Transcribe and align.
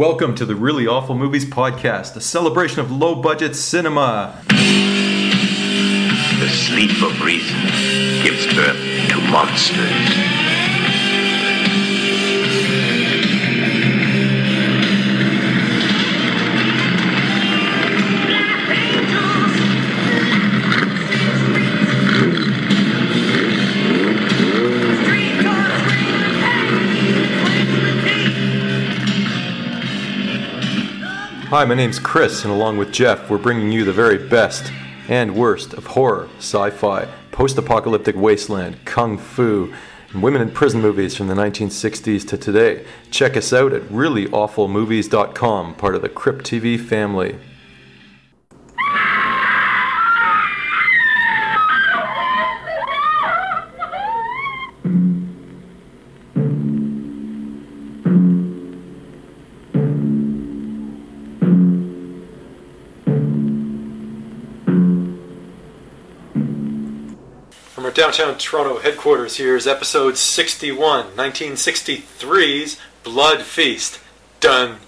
Welcome 0.00 0.34
to 0.36 0.46
the 0.46 0.54
Really 0.54 0.86
Awful 0.86 1.14
Movies 1.14 1.44
Podcast, 1.44 2.16
a 2.16 2.22
celebration 2.22 2.80
of 2.80 2.90
low 2.90 3.20
budget 3.20 3.54
cinema. 3.54 4.42
The 6.38 6.48
sleep 6.48 7.02
of 7.02 7.20
reason 7.20 7.60
gives 8.24 8.46
birth 8.54 8.78
to 9.10 9.20
monsters. 9.30 10.49
Hi, 31.50 31.64
my 31.64 31.74
name's 31.74 31.98
Chris, 31.98 32.44
and 32.44 32.52
along 32.52 32.78
with 32.78 32.92
Jeff, 32.92 33.28
we're 33.28 33.36
bringing 33.36 33.72
you 33.72 33.84
the 33.84 33.92
very 33.92 34.18
best 34.28 34.70
and 35.08 35.34
worst 35.34 35.74
of 35.74 35.84
horror, 35.84 36.28
sci 36.38 36.70
fi, 36.70 37.08
post 37.32 37.58
apocalyptic 37.58 38.14
wasteland, 38.14 38.76
kung 38.84 39.18
fu, 39.18 39.74
and 40.12 40.22
women 40.22 40.42
in 40.42 40.52
prison 40.52 40.80
movies 40.80 41.16
from 41.16 41.26
the 41.26 41.34
1960s 41.34 42.24
to 42.28 42.38
today. 42.38 42.86
Check 43.10 43.36
us 43.36 43.52
out 43.52 43.72
at 43.72 43.82
reallyawfulmovies.com, 43.88 45.74
part 45.74 45.96
of 45.96 46.02
the 46.02 46.08
Crypt 46.08 46.44
TV 46.44 46.78
family. 46.78 47.36
Downtown 68.00 68.38
Toronto 68.38 68.78
headquarters, 68.78 69.36
here's 69.36 69.66
episode 69.66 70.16
61, 70.16 71.08
1963's 71.16 72.78
Blood 73.02 73.42
Feast. 73.42 74.00
Done. 74.40 74.78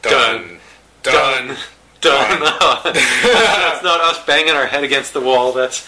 Done. 0.00 0.60
Done. 1.02 1.58
Done. 2.00 2.40
That's 2.40 3.84
not 3.84 4.00
us 4.00 4.24
banging 4.24 4.54
our 4.54 4.64
head 4.64 4.82
against 4.82 5.12
the 5.12 5.20
wall. 5.20 5.52
That's 5.52 5.86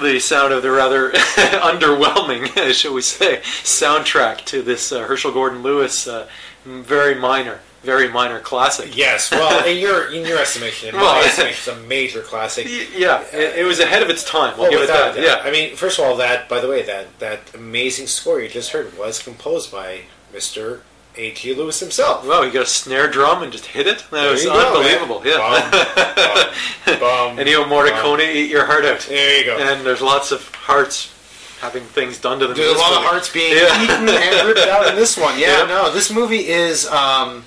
the 0.00 0.18
sound 0.20 0.54
of 0.54 0.62
the 0.62 0.70
rather 0.70 1.10
underwhelming, 1.12 2.72
shall 2.72 2.94
we 2.94 3.02
say, 3.02 3.42
soundtrack 3.42 4.46
to 4.46 4.62
this 4.62 4.92
uh, 4.92 5.00
Herschell 5.00 5.32
Gordon 5.32 5.62
Lewis 5.62 6.08
uh, 6.08 6.26
very 6.64 7.14
minor, 7.14 7.60
very 7.82 8.08
minor 8.08 8.40
classic. 8.40 8.96
Yes, 8.96 9.30
well, 9.30 9.64
in 9.66 9.78
your 9.78 10.12
in 10.12 10.26
your 10.26 10.38
estimation, 10.38 10.90
in 10.90 10.94
my 10.96 11.00
Well, 11.02 11.24
estimation, 11.24 11.72
it's 11.72 11.84
a 11.84 11.86
major 11.88 12.20
classic. 12.22 12.66
Yeah, 12.94 13.22
it, 13.32 13.60
it 13.60 13.64
was 13.64 13.80
ahead 13.80 14.02
of 14.02 14.10
its 14.10 14.22
time. 14.24 14.58
We'll 14.58 14.70
give 14.70 14.80
it 14.82 14.88
that. 14.88 15.16
a. 15.16 15.20
Yeah. 15.22 15.40
I 15.42 15.50
mean, 15.50 15.76
first 15.76 15.98
of 15.98 16.04
all, 16.04 16.16
that 16.18 16.48
by 16.48 16.60
the 16.60 16.68
way, 16.68 16.82
that 16.82 17.18
that 17.20 17.54
amazing 17.54 18.06
score 18.06 18.40
you 18.40 18.48
just 18.48 18.72
heard 18.72 18.96
was 18.98 19.18
composed 19.22 19.72
by 19.72 20.02
Mr. 20.34 20.80
H.G. 21.16 21.54
Lewis 21.54 21.80
himself. 21.80 22.24
Wow, 22.26 22.42
you 22.42 22.52
got 22.52 22.62
a 22.62 22.66
snare 22.66 23.08
drum 23.10 23.42
and 23.42 23.50
just 23.50 23.66
hit 23.66 23.86
it? 23.88 23.98
That 23.98 24.22
There 24.22 24.30
was 24.30 24.44
go, 24.44 24.52
unbelievable. 24.52 25.20
man. 25.20 25.26
Yeah. 25.72 26.54
Bum, 26.86 27.00
bum, 27.00 27.36
Ennio 27.44 27.64
Morricone, 27.64 28.32
eat 28.32 28.48
your 28.50 28.64
heart 28.64 28.84
out. 28.84 29.00
There 29.00 29.38
you 29.40 29.44
go. 29.44 29.58
And 29.58 29.84
there's 29.84 30.00
lots 30.00 30.30
of 30.30 30.46
hearts 30.54 31.12
having 31.60 31.82
things 31.82 32.18
done 32.18 32.38
to 32.38 32.46
them. 32.46 32.56
There's 32.56 32.76
a 32.76 32.78
lot 32.78 32.92
of 32.92 33.02
hearts 33.02 33.30
being 33.32 33.52
Yeah. 33.56 33.82
eaten 33.82 34.08
and 34.08 34.46
ripped 34.48 34.68
out 34.68 34.86
in 34.88 34.94
this 34.96 35.16
one. 35.18 35.36
Yeah, 35.38 35.62
Yeah. 35.62 35.66
no, 35.66 35.92
this 35.92 36.10
movie 36.12 36.46
is 36.48 36.86
um, 36.86 37.42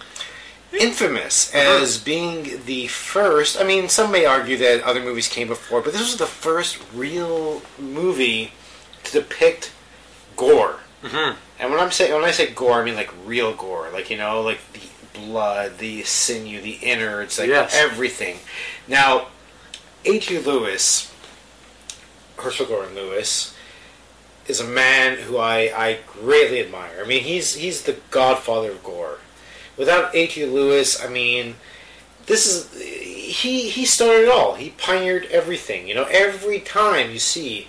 infamous 0.79 1.53
as 1.53 1.97
being 1.97 2.61
the 2.65 2.87
first. 2.87 3.59
I 3.59 3.63
mean, 3.63 3.89
some 3.89 4.11
may 4.11 4.25
argue 4.25 4.57
that 4.57 4.83
other 4.83 5.01
movies 5.01 5.27
came 5.27 5.47
before, 5.47 5.81
but 5.81 5.93
this 5.93 6.01
was 6.01 6.17
the 6.17 6.25
first 6.25 6.77
real 6.93 7.61
movie 7.77 8.51
to 9.03 9.11
depict 9.11 9.71
gore. 10.35 10.79
Mhm. 11.03 11.35
And 11.59 11.71
when 11.71 11.79
I'm 11.79 11.91
saying 11.91 12.13
when 12.13 12.23
I 12.23 12.31
say 12.31 12.47
gore, 12.47 12.81
I 12.81 12.83
mean 12.83 12.95
like 12.95 13.11
real 13.25 13.53
gore, 13.53 13.89
like 13.93 14.09
you 14.09 14.17
know, 14.17 14.41
like 14.41 14.59
the 14.73 14.81
blood, 15.13 15.77
the 15.77 16.03
sinew, 16.03 16.59
the 16.61 16.79
innards, 16.81 17.37
like 17.37 17.49
Yes. 17.49 17.73
everything. 17.75 18.39
Now, 18.87 19.27
H.G. 20.05 20.39
Lewis, 20.39 21.11
Herschell 22.37 22.65
Gordon 22.65 22.95
Lewis, 22.95 23.53
is 24.47 24.59
a 24.59 24.65
man 24.65 25.17
who 25.17 25.37
I, 25.37 25.71
I 25.75 25.99
greatly 26.07 26.59
admire. 26.59 27.01
I 27.03 27.07
mean, 27.07 27.23
he's 27.23 27.55
he's 27.55 27.83
the 27.83 27.97
godfather 28.11 28.71
of 28.71 28.83
gore. 28.83 29.19
Without 29.77 30.13
H.G. 30.15 30.45
Lewis, 30.45 31.03
I 31.03 31.09
mean, 31.09 31.55
this 32.27 32.45
is 32.45 32.73
he 32.81 33.69
he 33.69 33.85
started 33.85 34.23
it 34.25 34.29
all. 34.29 34.53
He 34.55 34.69
pioneered 34.71 35.25
everything. 35.25 35.87
You 35.87 35.95
know, 35.95 36.05
every 36.11 36.59
time 36.59 37.11
you 37.11 37.19
see 37.19 37.67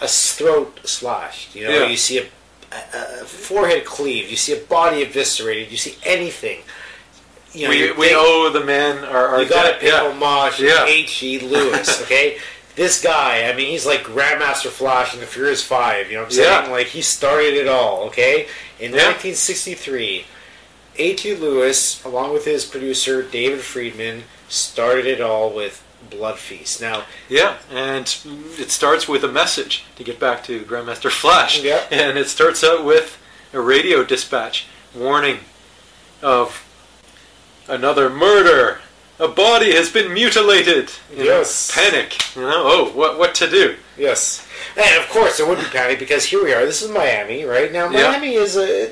a 0.00 0.08
throat 0.08 0.80
slashed, 0.84 1.54
you 1.54 1.64
know, 1.64 1.70
Yeah. 1.80 1.86
you 1.86 1.96
see 1.96 2.18
a, 2.18 2.24
a, 2.72 3.20
a 3.22 3.24
forehead 3.24 3.84
cleaved, 3.84 4.30
you 4.30 4.36
see 4.36 4.52
a 4.54 4.60
body 4.64 5.02
eviscerated, 5.02 5.70
you 5.70 5.76
see 5.76 5.96
anything. 6.04 6.60
You 7.52 7.64
know, 7.64 7.70
we 7.70 7.78
you 7.88 7.94
we 7.96 8.06
think- 8.08 8.18
owe 8.18 8.50
the 8.52 8.64
man 8.64 9.04
our, 9.04 9.28
our 9.28 9.42
you 9.42 9.48
got 9.48 9.70
to 9.74 9.78
pay 9.78 9.88
Yeah. 9.88 10.10
homage 10.10 10.56
to 10.56 10.64
Yeah. 10.66 10.86
H.G. 10.86 11.40
Lewis, 11.40 12.00
okay? 12.04 12.38
this 12.74 13.02
guy, 13.02 13.50
I 13.50 13.54
mean, 13.54 13.66
he's 13.70 13.84
like 13.84 14.00
Grandmaster 14.04 14.70
Flash 14.70 15.12
and 15.12 15.20
the 15.20 15.26
Furious 15.26 15.62
Five. 15.62 16.06
You 16.08 16.14
know 16.14 16.20
what 16.22 16.26
I'm 16.28 16.32
saying? 16.32 16.64
Yeah. 16.68 16.72
Like 16.72 16.86
he 16.86 17.02
started 17.02 17.52
it 17.52 17.68
all, 17.68 18.04
okay? 18.04 18.46
In 18.80 18.92
Yeah. 18.92 19.08
1963, 19.12 20.24
H.G. 20.98 21.36
Lewis, 21.36 22.04
along 22.04 22.32
with 22.32 22.44
his 22.44 22.64
producer 22.64 23.22
David 23.22 23.60
Friedman, 23.60 24.24
started 24.48 25.06
it 25.06 25.20
all 25.20 25.50
with 25.50 25.82
Blood 26.10 26.38
Feast. 26.38 26.80
Now, 26.80 27.04
Yeah, 27.28 27.56
and 27.70 28.02
it 28.58 28.70
starts 28.70 29.08
with 29.08 29.24
a 29.24 29.28
message 29.32 29.84
to 29.96 30.04
get 30.04 30.20
back 30.20 30.44
to 30.44 30.60
Grandmaster 30.62 31.10
Flash. 31.10 31.62
Yeah. 31.62 31.82
And 31.90 32.18
it 32.18 32.28
starts 32.28 32.62
out 32.62 32.84
with 32.84 33.18
a 33.54 33.60
radio 33.60 34.04
dispatch 34.04 34.66
warning 34.94 35.38
of 36.22 36.64
another 37.68 38.10
murder. 38.10 38.80
A 39.18 39.28
body 39.28 39.72
has 39.74 39.88
been 39.90 40.12
mutilated. 40.12 40.90
You 41.12 41.18
know, 41.18 41.38
Yes. 41.38 41.70
panic. 41.74 42.34
You 42.34 42.42
know, 42.42 42.62
oh, 42.66 42.90
what 42.92 43.18
what 43.18 43.34
to 43.36 43.48
do? 43.48 43.76
yes, 43.96 44.44
and 44.76 45.02
of 45.02 45.08
course 45.10 45.36
there 45.38 45.46
would 45.46 45.58
be 45.58 45.64
panic 45.66 45.98
because 45.98 46.24
here 46.24 46.42
we 46.42 46.52
are. 46.52 46.64
This 46.66 46.82
is 46.82 46.90
Miami, 46.90 47.44
right 47.44 47.70
now. 47.72 47.88
Yeah. 47.90 48.08
Miami 48.10 48.34
is 48.34 48.56
a 48.56 48.90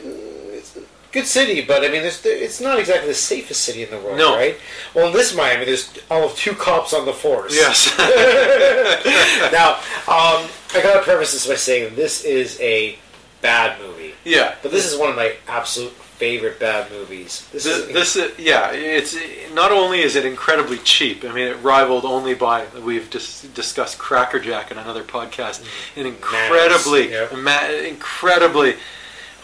good 1.12 1.26
city, 1.26 1.60
but 1.62 1.82
I 1.84 1.88
mean, 1.88 2.02
there's, 2.02 2.24
it's 2.24 2.60
not 2.60 2.78
exactly 2.78 3.08
the 3.08 3.14
safest 3.14 3.62
city 3.62 3.82
in 3.82 3.90
the 3.90 3.98
world, 3.98 4.16
No. 4.18 4.36
right? 4.36 4.56
Well, 4.94 5.08
in 5.08 5.12
this 5.12 5.34
Miami, 5.34 5.64
there's 5.64 5.92
all 6.10 6.24
of 6.24 6.36
two 6.36 6.52
cops 6.54 6.92
on 6.92 7.04
the 7.06 7.12
force. 7.12 7.54
Yes. 7.54 7.92
now, 9.52 9.74
um, 10.08 10.48
I 10.74 10.80
gotta 10.82 11.02
preface 11.02 11.32
this 11.32 11.46
by 11.46 11.54
saying 11.56 11.94
this 11.96 12.24
is 12.24 12.58
a 12.60 12.98
bad 13.42 13.80
movie, 13.80 14.14
yeah. 14.24 14.54
but 14.62 14.70
this 14.70 14.84
is 14.90 14.98
one 14.98 15.10
of 15.10 15.16
my 15.16 15.34
absolute 15.48 15.92
favorite 15.92 16.60
bad 16.60 16.90
movies. 16.92 17.48
This, 17.50 17.64
This, 17.64 17.78
is 17.88 17.92
this 18.14 18.16
uh, 18.16 18.30
yeah, 18.38 18.70
it's 18.72 19.16
not 19.54 19.72
only 19.72 20.00
is 20.00 20.16
it 20.16 20.26
incredibly 20.26 20.76
cheap. 20.78 21.24
I 21.24 21.32
mean, 21.32 21.48
it 21.48 21.56
rivaled 21.62 22.04
only 22.04 22.34
by 22.34 22.66
we've 22.84 23.08
dis- 23.08 23.42
discussed 23.54 23.98
Cracker 23.98 24.38
Jack 24.38 24.70
in 24.70 24.76
another 24.76 25.02
podcast. 25.02 25.64
An 25.96 26.04
incredibly, 26.06 27.08
Mm. 27.08 27.10
Nice, 27.10 27.32
yeah. 27.32 27.38
ma- 27.38 27.88
incredibly 27.88 28.76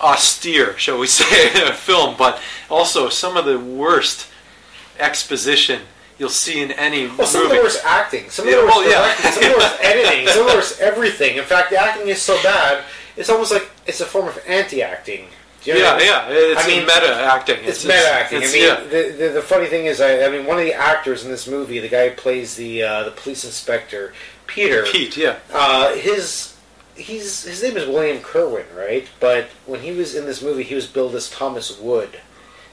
austere, 0.01 0.77
shall 0.79 0.99
we 0.99 1.07
say, 1.21 1.49
film, 1.73 2.15
but 2.17 2.41
also 2.71 3.09
some 3.09 3.37
of 3.37 3.45
the 3.45 3.59
worst 3.59 4.29
exposition 4.99 5.83
you'll 6.19 6.29
see 6.31 6.63
in 6.63 6.73
any 6.73 7.09
Well, 7.09 7.27
some 7.27 7.43
movie. 7.43 7.57
of 7.57 7.59
the 7.59 7.65
worst 7.65 7.85
acting, 7.85 8.31
some 8.31 8.47
of 8.49 8.55
the 8.55 8.61
worst 8.65 8.89
yeah. 8.89 9.15
some 9.31 9.45
of 9.45 9.51
the 9.51 9.59
worst 9.59 9.77
editing, 9.83 10.27
some 10.29 10.41
of 10.43 10.47
the 10.49 10.55
worst 10.55 10.81
everything. 10.81 11.37
In 11.37 11.45
fact, 11.45 11.71
the 11.71 11.77
acting 11.77 12.09
is 12.09 12.23
so 12.23 12.41
bad, 12.43 12.85
it's 13.17 13.29
almost 13.29 13.53
like 13.53 13.71
it's 13.87 14.01
a 14.01 14.07
form 14.07 14.29
of 14.29 14.39
anti-acting. 14.47 15.27
You 15.65 15.75
know 15.75 15.81
yeah, 15.81 15.91
I 15.91 15.99
mean? 15.99 16.07
yeah, 16.07 16.27
it's 16.29 16.65
I 16.65 16.69
mean, 16.69 16.83
meta 16.83 17.13
acting. 17.13 17.57
It's, 17.65 17.85
meta 17.85 18.09
acting. 18.09 18.39
I 18.39 18.47
mean, 18.53 18.63
yeah. 18.63 18.81
the, 18.85 19.17
the 19.19 19.29
the 19.35 19.43
funny 19.43 19.67
thing 19.67 19.87
is, 19.87 20.01
I, 20.01 20.25
I 20.25 20.31
mean, 20.31 20.47
one 20.47 20.59
of 20.59 20.65
the 20.65 20.73
actors 20.75 21.25
in 21.25 21.31
this 21.31 21.49
movie, 21.49 21.81
the 21.81 21.89
guy 21.89 22.09
who 22.11 22.15
plays 22.15 22.55
the 22.55 22.85
uh, 22.85 23.03
the 23.03 23.11
police 23.11 23.45
inspector, 23.45 24.13
Peter. 24.47 24.85
Pete, 24.85 25.17
yeah, 25.17 25.39
Uh, 25.53 25.93
his 25.97 26.56
he's 26.97 27.45
his 27.45 27.63
name 27.63 27.77
is 27.77 27.87
William 27.87 28.23
Kerwin, 28.23 28.67
right? 28.77 29.07
But 29.21 29.47
when 29.67 29.81
he 29.81 29.93
was 29.93 30.15
in 30.15 30.27
this 30.27 30.43
movie, 30.43 30.63
he 30.65 30.75
was 30.75 30.87
billed 30.87 31.15
as 31.15 31.31
Thomas 31.31 31.79
Wood. 31.79 32.21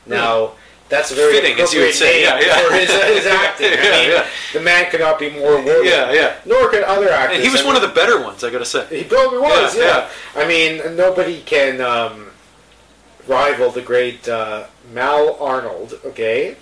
Now 0.06 0.54
that's 0.90 1.12
a 1.12 1.16
very 1.16 1.34
Fitting, 1.34 1.60
as 1.60 1.74
you 1.74 1.82
would 1.82 1.94
say, 1.94 2.22
yeah, 2.24 2.40
yeah. 2.40 2.68
for 2.68 2.74
his, 2.76 2.90
his 2.92 3.26
acting. 3.26 3.68
I 3.72 3.76
Yeah, 3.76 3.92
mean, 4.02 4.10
yeah. 4.12 4.28
the 4.54 4.60
man 4.60 4.92
could 4.92 5.00
not 5.00 5.18
be 5.18 5.30
more 5.30 5.56
worthy. 5.64 5.90
yeah, 5.90 6.12
yeah. 6.12 6.36
Nor 6.46 6.70
could 6.70 6.84
other 6.84 7.10
actors. 7.10 7.38
And 7.38 7.44
he 7.44 7.50
was 7.50 7.62
I 7.62 7.66
one 7.66 7.76
of 7.76 7.82
the 7.82 7.88
better 7.88 8.22
ones, 8.22 8.44
I 8.44 8.52
gotta 8.52 8.66
say. 8.66 8.86
He 8.90 9.04
probably 9.04 9.40
was. 9.40 9.76
Yeah, 9.76 9.84
Yeah, 10.36 10.42
I 10.42 10.48
mean, 10.48 10.96
nobody 10.96 11.42
can 11.42 11.82
um, 11.82 12.28
rival 13.28 13.72
the 13.72 13.82
great 13.82 14.28
uh, 14.28 14.66
Mal 14.92 15.36
Arnold. 15.40 16.00
Okay. 16.06 16.58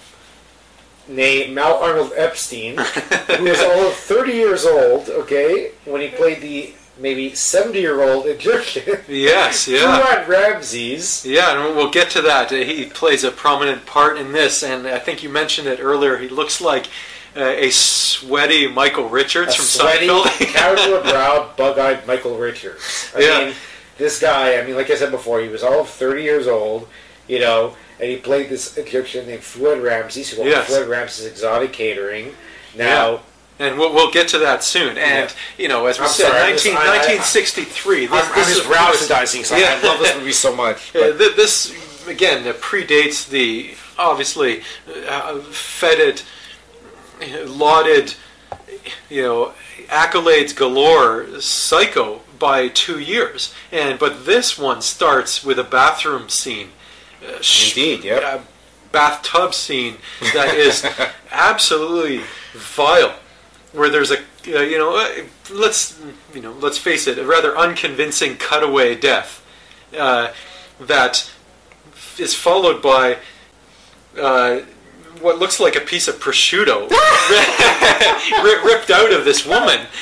Nay, 1.08 1.52
Mal 1.52 1.74
Arnold 1.82 2.14
Epstein, 2.16 2.78
who 3.38 3.44
was 3.44 3.60
all 3.62 3.88
of 3.88 3.96
30 3.96 4.32
years 4.32 4.66
old, 4.66 5.10
okay, 5.10 5.72
when 5.84 6.00
he 6.00 6.08
played 6.10 6.42
the 6.42 6.74
maybe 7.00 7.34
70 7.34 7.80
year 7.80 8.02
old 8.02 8.26
Egyptian. 8.28 9.00
Yes, 9.08 9.68
yeah. 9.68 10.00
Fuad 10.02 10.28
Ramses. 10.28 11.26
Yeah, 11.26 11.66
and 11.68 11.76
we'll 11.76 11.90
get 11.92 12.10
to 12.12 12.22
that. 12.24 12.52
Uh, 12.52 12.56
He 12.58 12.86
plays 12.86 13.24
a 13.24 13.32
prominent 13.32 13.86
part 13.86 14.18
in 14.18 14.32
this, 14.32 14.64
and 14.64 14.88
I 14.88 15.00
think 15.00 15.24
you 15.24 15.30
mentioned 15.30 15.68
it 15.68 15.80
earlier. 15.82 16.18
He 16.18 16.28
looks 16.30 16.62
like 16.62 16.88
uh, 17.36 17.42
a 17.44 17.70
sweaty 17.72 18.68
Michael 18.68 19.10
Richards 19.10 19.54
A 19.54 19.58
from 19.58 19.66
sweaty, 19.66 20.08
Seinfeld. 20.08 20.48
casual 20.54 21.02
browed, 21.02 21.56
bug 21.58 21.80
eyed 21.80 22.06
Michael 22.08 22.38
Richards. 22.38 23.12
I 23.16 23.20
Yeah. 23.22 23.46
mean, 23.46 23.56
this 23.98 24.20
guy, 24.20 24.58
I 24.60 24.66
mean, 24.66 24.76
like 24.76 24.90
I 24.90 24.96
said 24.96 25.12
before, 25.12 25.42
he 25.42 25.48
was 25.48 25.64
all 25.64 25.82
of 25.82 25.90
30 25.90 26.24
years 26.24 26.48
old, 26.48 26.88
you 27.28 27.40
know, 27.40 27.76
and 28.00 28.10
he 28.10 28.18
played 28.18 28.50
this 28.50 28.78
Egyptian 28.78 29.28
named 29.28 29.44
Fuad 29.44 29.82
Ramses, 29.84 30.32
who 30.32 30.42
owned 30.42 30.50
Yes. 30.50 30.68
Fuad 30.70 30.88
Ramses 30.90 31.26
Exotic 31.26 31.72
Catering. 31.72 32.34
Now, 32.76 33.22
and 33.62 33.78
we'll, 33.78 33.94
we'll 33.94 34.12
get 34.12 34.28
to 34.30 34.40
that 34.40 34.64
soon. 34.64 34.98
And, 34.98 35.30
Yeah. 35.30 35.36
you 35.58 35.68
know, 35.68 35.86
as 35.86 36.00
we 36.00 36.06
I'm 36.06 36.12
said, 36.12 36.28
sorry, 36.30 36.42
I'm 36.42 36.54
just- 36.54 36.66
19, 36.66 36.78
I- 36.82 36.86
I- 36.94 36.98
1963. 36.98 38.06
This, 38.08 38.12
I'm, 38.14 38.32
I'm 38.34 38.40
is, 38.50 38.58
of 38.60 38.66
course- 38.66 38.78
rhapsodizing 39.08 39.42
because 39.44 39.52
Yeah. 39.60 39.80
I 39.82 39.88
love 39.88 40.00
this 40.00 40.16
movie 40.18 40.32
so 40.32 40.56
much. 40.56 40.92
Yeah, 40.96 41.12
this 41.12 41.74
again 42.08 42.48
uh, 42.48 42.54
predates 42.54 43.28
the 43.30 43.76
obviously 43.98 44.64
uh, 45.08 45.40
feted, 45.52 46.24
uh, 47.22 47.46
lauded, 47.48 48.16
you 49.10 49.22
know, 49.22 49.54
accolades 49.88 50.56
galore 50.56 51.40
Psycho 51.40 52.22
by 52.40 52.68
two 52.70 52.98
years, 53.00 53.54
and 53.72 54.00
but 54.00 54.26
this 54.26 54.58
one 54.58 54.82
starts 54.82 55.44
with 55.44 55.60
a 55.60 55.64
bathroom 55.64 56.30
scene. 56.30 56.70
Uh, 57.24 57.40
sh- 57.42 57.78
Indeed, 57.78 58.04
yep. 58.06 58.24
a 58.24 58.42
bathtub 58.92 59.54
scene 59.54 59.98
that 60.34 60.56
is 60.56 60.84
absolutely 61.32 62.22
vile. 62.54 63.14
Where 63.74 63.90
there's 63.90 64.12
a 64.12 64.18
uh, 64.48 64.62
you 64.62 64.78
know 64.78 64.98
uh, 64.98 65.24
let's 65.52 66.00
you 66.34 66.42
know 66.42 66.54
let's 66.54 66.78
face 66.78 67.08
it 67.08 67.18
a 67.18 67.26
rather 67.26 67.58
unconvincing 67.58 68.38
cutaway 68.38 68.96
death 68.96 69.46
uh, 69.98 70.34
that 70.80 71.32
is 72.18 72.34
followed 72.34 72.82
by 72.82 73.18
uh, 74.20 74.62
what 75.22 75.40
looks 75.40 75.60
like 75.60 75.76
a 75.76 75.82
piece 75.82 76.08
of 76.08 76.16
prosciutto 76.20 76.90
ripped 78.66 78.90
out 78.90 79.12
of 79.14 79.26
this 79.26 79.46
woman, 79.46 79.80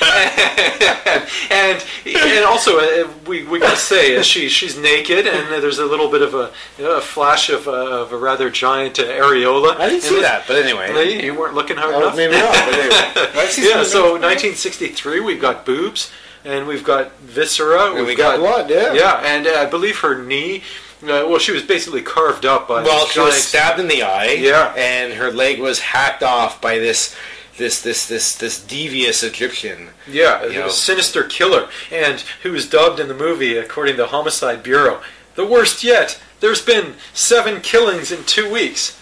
and 1.50 1.84
and 2.06 2.44
also 2.44 2.78
uh, 2.78 3.08
we 3.26 3.44
we 3.44 3.58
gotta 3.58 3.76
say 3.76 4.16
uh, 4.16 4.22
she 4.22 4.48
she's 4.48 4.78
naked 4.78 5.26
and 5.26 5.48
there's 5.62 5.78
a 5.78 5.86
little 5.86 6.10
bit 6.10 6.22
of 6.22 6.34
a, 6.34 6.50
a 6.82 7.00
flash 7.00 7.50
of, 7.50 7.66
uh, 7.68 7.72
of 8.02 8.12
a 8.12 8.16
rather 8.16 8.50
giant 8.50 8.98
uh, 8.98 9.04
areola. 9.04 9.76
I 9.78 9.88
didn't 9.88 10.02
see 10.02 10.14
this- 10.16 10.22
that, 10.22 10.44
but 10.46 10.56
anyway. 10.56 11.22
You 11.24 11.34
weren't 11.38 11.54
looking 11.54 11.76
hard 11.76 11.94
Oh, 11.94 12.02
enough. 12.02 12.16
maybe 12.16 12.32
not, 12.34 12.52
but 12.52 12.74
anyway. 12.74 13.50
Yeah, 13.70 13.82
so 13.84 14.12
1963, 14.12 15.20
we've 15.20 15.40
got 15.40 15.66
boobs 15.66 16.10
and 16.44 16.66
we've 16.66 16.84
got 16.84 17.12
viscera. 17.18 17.86
And 17.86 17.94
we've 17.96 18.06
we 18.08 18.14
got 18.14 18.38
blood, 18.38 18.70
yeah. 18.70 18.92
Yeah, 18.92 19.20
and 19.24 19.46
uh, 19.46 19.50
I 19.60 19.66
believe 19.66 19.98
her 19.98 20.22
knee. 20.22 20.62
Uh, 21.02 21.24
well, 21.28 21.38
she 21.38 21.52
was 21.52 21.62
basically 21.62 22.02
carved 22.02 22.44
up 22.44 22.68
by. 22.68 22.82
Well, 22.82 23.06
she 23.06 23.20
was 23.20 23.34
stabbed 23.42 23.80
in 23.80 23.88
the 23.88 24.02
eye. 24.02 24.32
Yeah. 24.38 24.74
And 24.76 25.14
her 25.14 25.30
leg 25.32 25.58
was 25.58 25.80
hacked 25.80 26.22
off 26.22 26.60
by 26.60 26.78
this 26.78 27.16
this 27.56 27.80
this 27.82 28.06
this 28.06 28.34
this 28.36 28.62
devious 28.62 29.22
Egyptian. 29.22 29.88
Yeah, 30.06 30.44
you 30.44 30.58
know. 30.58 30.68
sinister 30.68 31.24
killer, 31.24 31.68
and 31.90 32.20
who 32.42 32.52
was 32.52 32.68
dubbed 32.68 33.00
in 33.00 33.08
the 33.08 33.14
movie, 33.14 33.56
according 33.56 33.96
to 33.96 34.02
the 34.02 34.08
Homicide 34.08 34.62
Bureau, 34.62 35.00
the 35.36 35.46
worst 35.46 35.82
yet. 35.84 36.20
There's 36.40 36.62
been 36.64 36.94
seven 37.12 37.60
killings 37.60 38.10
in 38.10 38.24
two 38.24 38.50
weeks. 38.50 38.98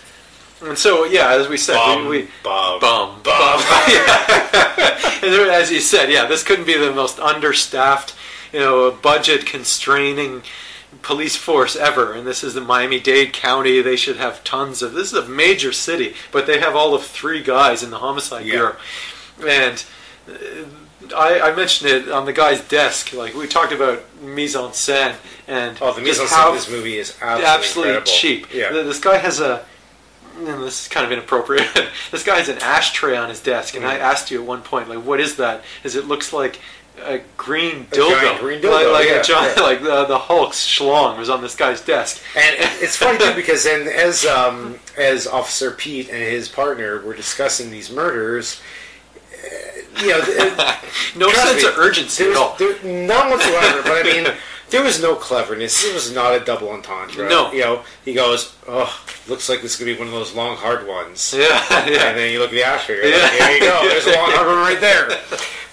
And 0.61 0.77
so, 0.77 1.05
yeah, 1.05 1.29
as 1.35 1.49
we 1.49 1.57
said, 1.57 1.75
Bum, 1.75 2.07
we, 2.09 2.23
we 2.23 2.29
bum, 2.43 2.81
bum, 2.81 3.21
bum. 3.23 3.61
Yeah. 3.89 5.19
there- 5.21 5.51
as 5.53 5.71
you 5.71 5.79
said, 5.79 6.11
yeah, 6.11 6.27
this 6.27 6.43
couldn't 6.43 6.65
be 6.67 6.77
the 6.77 6.93
most 6.93 7.21
understaffed, 7.21 8.13
you 8.53 8.59
know, 8.59 8.91
budget 8.91 9.47
constraining 9.47 10.43
police 11.03 11.37
force 11.37 11.77
ever. 11.77 12.13
And 12.15 12.27
this 12.27 12.43
is 12.43 12.55
the 12.55 12.61
Miami-Dade 12.61 13.33
County. 13.33 13.81
They 13.83 13.97
should 13.97 14.17
have 14.17 14.43
tons 14.45 14.83
of. 14.83 14.93
This 14.95 15.13
is 15.13 15.19
a 15.19 15.29
major 15.29 15.73
city, 15.73 16.15
but 16.33 16.47
they 16.47 16.61
have 16.61 16.75
all 16.77 16.95
of 16.95 17.05
three 17.05 17.43
guys 17.43 17.83
in 17.83 17.91
the 17.91 17.99
homicide 17.99 18.47
Yeah. 18.47 18.53
bureau, 18.53 18.77
and. 19.49 19.85
uh, 20.29 20.35
I, 21.17 21.41
I 21.41 21.55
mentioned 21.57 21.89
it 21.91 22.11
on 22.11 22.27
the 22.27 22.35
guy's 22.35 22.61
desk. 22.69 23.15
Like 23.15 23.33
we 23.35 23.47
talked 23.47 23.73
about 23.73 24.03
mise 24.21 24.55
en 24.57 24.71
scène 24.73 25.15
and 25.47 25.79
Oh, 25.81 25.95
the 25.95 26.03
mise 26.03 26.19
en 26.21 26.27
scène 26.27 26.49
of 26.49 26.55
this 26.55 26.69
movie 26.69 26.99
is 26.99 27.17
absolutely, 27.23 27.95
absolutely 27.95 28.03
cheap. 28.13 28.53
Yeah. 28.53 28.73
This 28.73 28.99
guy 29.01 29.17
has 29.17 29.41
a. 29.41 29.65
And 30.37 30.63
this 30.63 30.83
is 30.83 30.89
kind 30.89 31.07
of 31.07 31.13
inappropriate. 31.13 31.67
this 32.11 32.25
guy 32.25 32.37
has 32.39 32.49
an 32.51 32.59
ashtray 32.59 33.17
on 33.17 33.29
his 33.31 33.41
desk, 33.41 33.75
and 33.75 33.87
I 33.87 33.97
Mm. 33.97 34.01
asked 34.01 34.31
you 34.31 34.41
at 34.41 34.47
one 34.47 34.61
point, 34.63 34.89
like, 34.89 35.03
what 35.03 35.19
is 35.19 35.37
that? 35.37 35.65
Is 35.83 35.97
it 35.97 36.07
looks 36.07 36.33
like 36.33 36.61
a 37.05 37.21
green 37.37 37.83
A 37.83 37.97
dildo, 37.97 38.21
giant 38.21 38.41
green 38.41 38.63
like, 38.63 38.87
dildo, 38.87 38.93
like 38.93 39.09
yeah, 39.09 39.21
a 39.21 39.23
giant, 39.23 39.57
yeah. 39.57 39.63
like 39.63 39.83
the 39.83 40.05
the 40.05 40.19
Hulk's 40.19 40.67
schlong 40.67 41.19
was 41.19 41.31
on 41.31 41.43
this 41.43 41.55
guy's 41.55 41.81
desk. 41.81 42.23
And 42.37 42.57
it's 42.83 42.97
funny 42.97 43.19
too 43.19 43.35
because 43.35 43.65
then 43.65 43.89
as 43.89 44.25
um, 44.27 44.79
as 44.97 45.27
Officer 45.27 45.71
Pete 45.71 46.09
and 46.09 46.19
his 46.19 46.49
partner 46.49 47.01
were 47.03 47.15
discussing 47.15 47.71
these 47.71 47.91
murders, 47.91 48.61
uh, 49.33 50.01
you 50.03 50.09
know, 50.09 50.19
no 51.17 51.31
sense 51.31 51.63
me, 51.63 51.69
of 51.69 51.79
urgency 51.79 52.25
there 52.25 52.33
at 52.33 52.39
all. 52.39 52.57
was, 52.59 52.81
there, 52.81 53.07
none 53.07 53.31
whatsoever. 53.31 53.83
but 53.83 53.93
I 53.93 54.03
mean, 54.03 54.27
there 54.71 54.83
was 54.83 55.01
no 55.01 55.15
cleverness. 55.15 55.85
It 55.85 55.95
was 55.95 56.13
not 56.13 56.35
a 56.35 56.45
double 56.45 56.71
entendre. 56.71 57.29
No. 57.29 57.53
you 57.53 57.61
know, 57.61 57.83
he 58.05 58.15
goes, 58.15 58.55
"Oh, 58.67 58.93
looks 59.29 59.49
like 59.49 59.63
this 59.63 59.77
could 59.77 59.87
be 59.87 59.97
one 59.97 60.09
of 60.09 60.13
those 60.13 60.35
long 60.35 60.57
hard 60.57 60.87
ones." 60.87 61.35
Yeah, 61.37 61.47
yeah. 61.89 62.09
And 62.09 62.19
then 62.19 62.33
you 62.33 62.39
look 62.39 62.51
at 62.51 62.55
the 62.55 62.65
ashtray. 62.65 63.11
Yeah. 63.11 63.23
like, 63.23 63.33
Here 63.33 63.51
you 63.51 63.61
go. 63.61 63.81
There's 63.89 64.07
a 64.07 64.13
long 64.13 64.31
hard 64.31 64.47
one 64.47 64.59
right 64.59 64.81
there. 64.81 65.09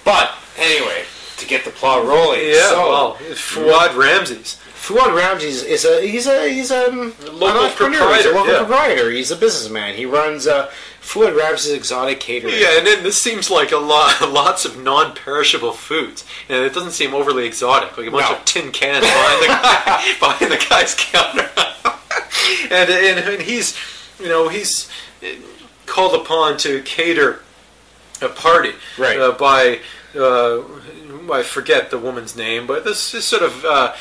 But 0.04 0.31
anyway, 0.57 1.04
to 1.38 1.48
get 1.48 1.66
the 1.66 1.72
plot 1.72 2.06
rolling. 2.06 2.42
Yeah, 2.42 2.70
so, 2.70 2.90
well, 2.90 3.14
Fuad 3.16 3.96
Ramses. 3.96 4.56
Fuad 4.56 5.16
Ramses 5.16 5.64
is 5.64 5.84
a 5.84 6.02
he's 6.08 6.28
a 6.28 6.48
he's 6.48 6.70
a 6.72 6.90
um, 6.90 7.14
Local 7.32 7.48
an 7.50 7.58
entrepreneur. 7.58 8.16
He's 8.16 8.26
a 8.26 8.32
local 8.34 8.54
yeah. 8.54 8.60
proprietor. 8.60 9.10
He's 9.10 9.32
a 9.32 9.36
businessman. 9.36 9.96
He 9.96 10.06
runs 10.06 10.46
uh, 10.46 10.72
Fuad 11.02 11.36
Ramses 11.36 11.72
Exotic 11.72 12.20
Catering. 12.20 12.54
Yeah, 12.56 12.78
and 12.78 12.86
then 12.86 13.04
this 13.04 13.18
seems 13.20 13.50
like 13.50 13.72
a 13.72 13.78
lot, 13.78 14.22
lots 14.30 14.64
of 14.66 14.82
non-perishable 14.82 15.72
foods, 15.74 16.24
and 16.50 16.64
it 16.64 16.74
doesn't 16.74 16.92
seem 16.92 17.14
overly 17.16 17.46
exotic, 17.46 17.98
like 17.98 18.08
a 18.08 18.12
bunch 18.12 18.30
No. 18.30 18.38
of 18.38 18.46
tin 18.46 18.72
cans 18.72 19.06
behind 19.06 19.42
the 19.42 19.48
guy, 19.48 20.16
behind 20.20 20.52
the 20.52 20.66
guy's 20.70 20.94
counter. 20.96 21.50
and, 22.72 22.90
and 22.90 23.20
and 23.28 23.42
he's, 23.42 23.76
you 24.20 24.28
know, 24.28 24.50
he's 24.50 24.90
called 25.88 26.20
upon 26.20 26.58
to 26.58 26.82
cater 26.84 27.42
a 28.22 28.30
party 28.30 28.72
Right. 28.98 29.20
uh, 29.20 29.32
by 29.32 29.80
uh, 30.17 30.63
I 31.31 31.44
forget 31.44 31.89
the 31.91 31.97
woman's 32.00 32.35
name, 32.35 32.67
but 32.67 32.83
this 32.83 33.13
is 33.13 33.25
sort 33.25 33.41
of. 33.44 33.65
Uh, 33.65 33.94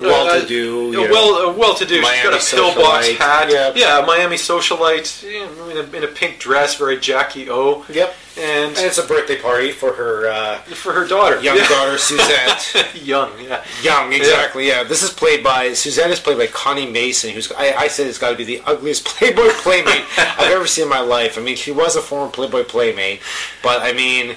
Well-to-do, 0.00 0.88
uh, 0.88 0.90
you 0.90 1.06
know, 1.06 1.12
well, 1.12 1.50
uh, 1.50 1.52
well-to-do. 1.52 2.02
She's 2.02 2.22
got 2.24 2.26
a 2.26 2.30
Miami 2.30 2.74
pillbox 2.74 3.06
socialite. 3.08 3.16
hat. 3.18 3.50
Yeah. 3.52 3.72
yeah, 3.76 4.04
Miami 4.04 4.34
socialite 4.36 5.22
in, 5.22 5.76
a, 5.78 5.96
in 5.96 6.02
a 6.02 6.08
pink 6.08 6.40
dress, 6.40 6.74
very 6.76 6.96
Jackie 6.98 7.48
O. 7.48 7.84
Yep. 7.88 8.12
And 8.36 8.76
And 8.76 8.78
it's 8.78 8.98
a 8.98 9.06
birthday 9.06 9.36
party 9.40 9.70
for 9.70 9.92
her 9.92 10.26
uh, 10.28 10.58
for 10.74 10.92
her 10.92 11.06
daughter, 11.06 11.40
young 11.40 11.56
Yeah. 11.56 11.68
daughter 11.68 11.98
Suzette. 11.98 12.94
young, 13.00 13.30
yeah. 13.38 13.62
Young, 13.82 14.12
exactly. 14.12 14.66
Yeah. 14.66 14.82
This 14.82 15.02
is 15.04 15.10
played 15.10 15.44
by 15.44 15.72
Suzette 15.74 16.10
is 16.10 16.18
played 16.18 16.38
by 16.38 16.46
Connie 16.48 16.90
Mason, 16.90 17.30
who's 17.30 17.52
I, 17.52 17.72
I 17.74 17.88
said 17.88 18.06
it's 18.08 18.18
got 18.18 18.30
to 18.30 18.36
be 18.36 18.44
the 18.44 18.60
ugliest 18.66 19.04
Playboy 19.12 19.50
playmate 19.62 20.02
I've 20.16 20.50
ever 20.50 20.66
seen 20.66 20.84
in 20.84 20.88
my 20.90 21.00
life. 21.00 21.38
I 21.38 21.42
mean, 21.42 21.54
she 21.56 21.70
was 21.70 21.94
a 21.94 22.00
former 22.00 22.32
Playboy 22.32 22.64
playmate, 22.64 23.20
but 23.62 23.82
I 23.82 23.92
mean, 23.92 24.34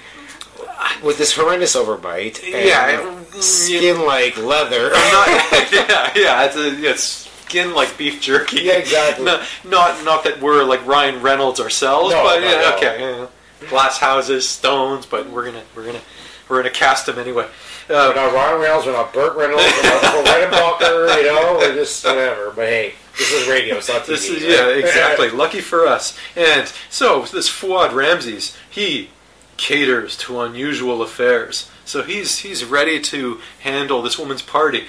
with 1.03 1.17
this 1.17 1.35
horrendous 1.35 1.75
overbite, 1.75 2.43
and 2.43 2.67
Yeah, 2.67 3.23
skin 3.41 4.05
like 4.05 4.37
leather. 4.37 4.89
Not, 4.91 5.27
yeah, 5.71 6.11
yeah. 6.15 6.45
It's, 6.45 6.55
a, 6.55 6.91
it's 6.91 7.03
skin 7.03 7.73
like 7.73 7.97
beef 7.97 8.21
jerky. 8.21 8.61
Yeah, 8.61 8.73
exactly. 8.73 9.25
No, 9.25 9.41
not 9.65 10.03
not 10.03 10.23
that 10.23 10.41
we're 10.41 10.63
like 10.63 10.85
Ryan 10.85 11.21
Reynolds 11.21 11.59
ourselves, 11.59 12.11
No, 12.13 12.23
but 12.23 12.41
yeah, 12.41 12.73
okay. 12.77 12.99
yeah. 12.99 13.27
Glass 13.69 13.97
houses, 13.97 14.47
stones, 14.47 15.05
but 15.05 15.29
we're 15.29 15.45
gonna 15.45 15.63
we're 15.75 15.85
gonna 15.85 16.01
we're 16.49 16.57
gonna 16.57 16.69
cast 16.73 17.05
them 17.07 17.17
anyway. 17.19 17.47
We're 17.89 17.95
Uh, 17.95 18.13
not 18.13 18.33
Ryan 18.33 18.61
Reynolds, 18.61 18.85
we're 18.87 18.93
not 18.93 19.13
Burt 19.13 19.35
Reynolds, 19.37 19.63
we're 19.63 19.83
not 19.83 20.25
Redenbacher, 20.25 21.17
you 21.17 21.23
know, 21.27 21.57
we're 21.59 21.73
just 21.75 22.03
whatever. 22.05 22.51
But 22.55 22.67
hey, 22.67 22.93
this 23.17 23.31
is 23.31 23.47
radio, 23.47 23.77
it's 23.77 23.87
not 23.89 24.01
TV. 24.03 24.07
This 24.07 24.29
is 24.29 24.41
right? 24.43 24.51
yeah, 24.51 24.67
exactly. 24.69 25.29
Lucky 25.29 25.61
for 25.61 25.85
us. 25.87 26.17
And 26.35 26.71
so 26.89 27.21
this 27.25 27.47
Fuad 27.49 27.93
Ramses, 27.93 28.57
he 28.69 29.09
caters 29.57 30.17
to 30.17 30.41
unusual 30.41 31.01
affairs. 31.01 31.69
So 31.85 32.01
he's 32.01 32.39
he's 32.39 32.65
ready 32.65 32.99
to 33.01 33.39
handle 33.59 34.01
this 34.01 34.17
woman's 34.17 34.41
party, 34.41 34.85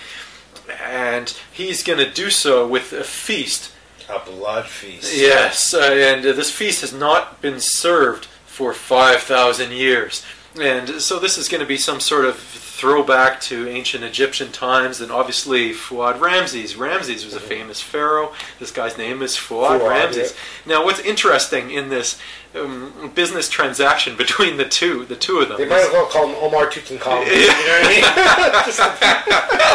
and 0.82 1.36
he's 1.52 1.82
going 1.82 1.98
to 1.98 2.10
do 2.10 2.30
so 2.30 2.66
with 2.66 2.92
a 2.92 3.04
feast. 3.04 3.72
A 4.08 4.18
blood 4.20 4.66
feast. 4.66 5.16
Yes, 5.16 5.74
uh, 5.74 5.80
and 5.80 6.24
uh, 6.24 6.32
this 6.32 6.50
feast 6.50 6.80
has 6.80 6.92
not 6.92 7.40
been 7.42 7.60
served 7.60 8.26
for 8.46 8.72
five 8.72 9.20
thousand 9.20 9.72
years. 9.72 10.24
And 10.60 11.00
so 11.02 11.18
this 11.18 11.36
is 11.36 11.48
going 11.48 11.60
to 11.60 11.66
be 11.66 11.76
some 11.76 12.00
sort 12.00 12.24
of 12.24 12.36
throwback 12.38 13.40
to 13.40 13.68
ancient 13.68 14.04
Egyptian 14.04 14.52
times, 14.52 15.00
and 15.00 15.10
obviously 15.10 15.72
Fuad 15.72 16.20
Ramses. 16.20 16.76
Ramses 16.76 17.24
was 17.24 17.34
a 17.34 17.40
famous 17.40 17.80
pharaoh. 17.80 18.32
This 18.58 18.70
guy's 18.70 18.98
name 18.98 19.22
is 19.22 19.36
Fuad, 19.36 19.80
Fuad, 19.80 19.88
Ramses. 19.88 20.34
Now, 20.66 20.84
what's 20.84 21.00
interesting 21.00 21.70
in 21.70 21.88
this 21.88 22.18
um, 22.54 23.12
business 23.14 23.48
transaction 23.48 24.16
between 24.18 24.56
the 24.56 24.64
two, 24.66 25.04
the 25.06 25.16
two 25.16 25.38
of 25.38 25.48
them, 25.48 25.58
They 25.58 25.66
might 25.66 25.86
as 25.86 25.92
well 25.92 26.06
call 26.06 26.28
him 26.28 26.36
Omar 26.36 26.66
Tutankhamun. 26.66 27.26
You 27.26 27.46
know 27.46 27.54
what 27.54 27.84
I 27.84 27.88
mean? 27.88 28.04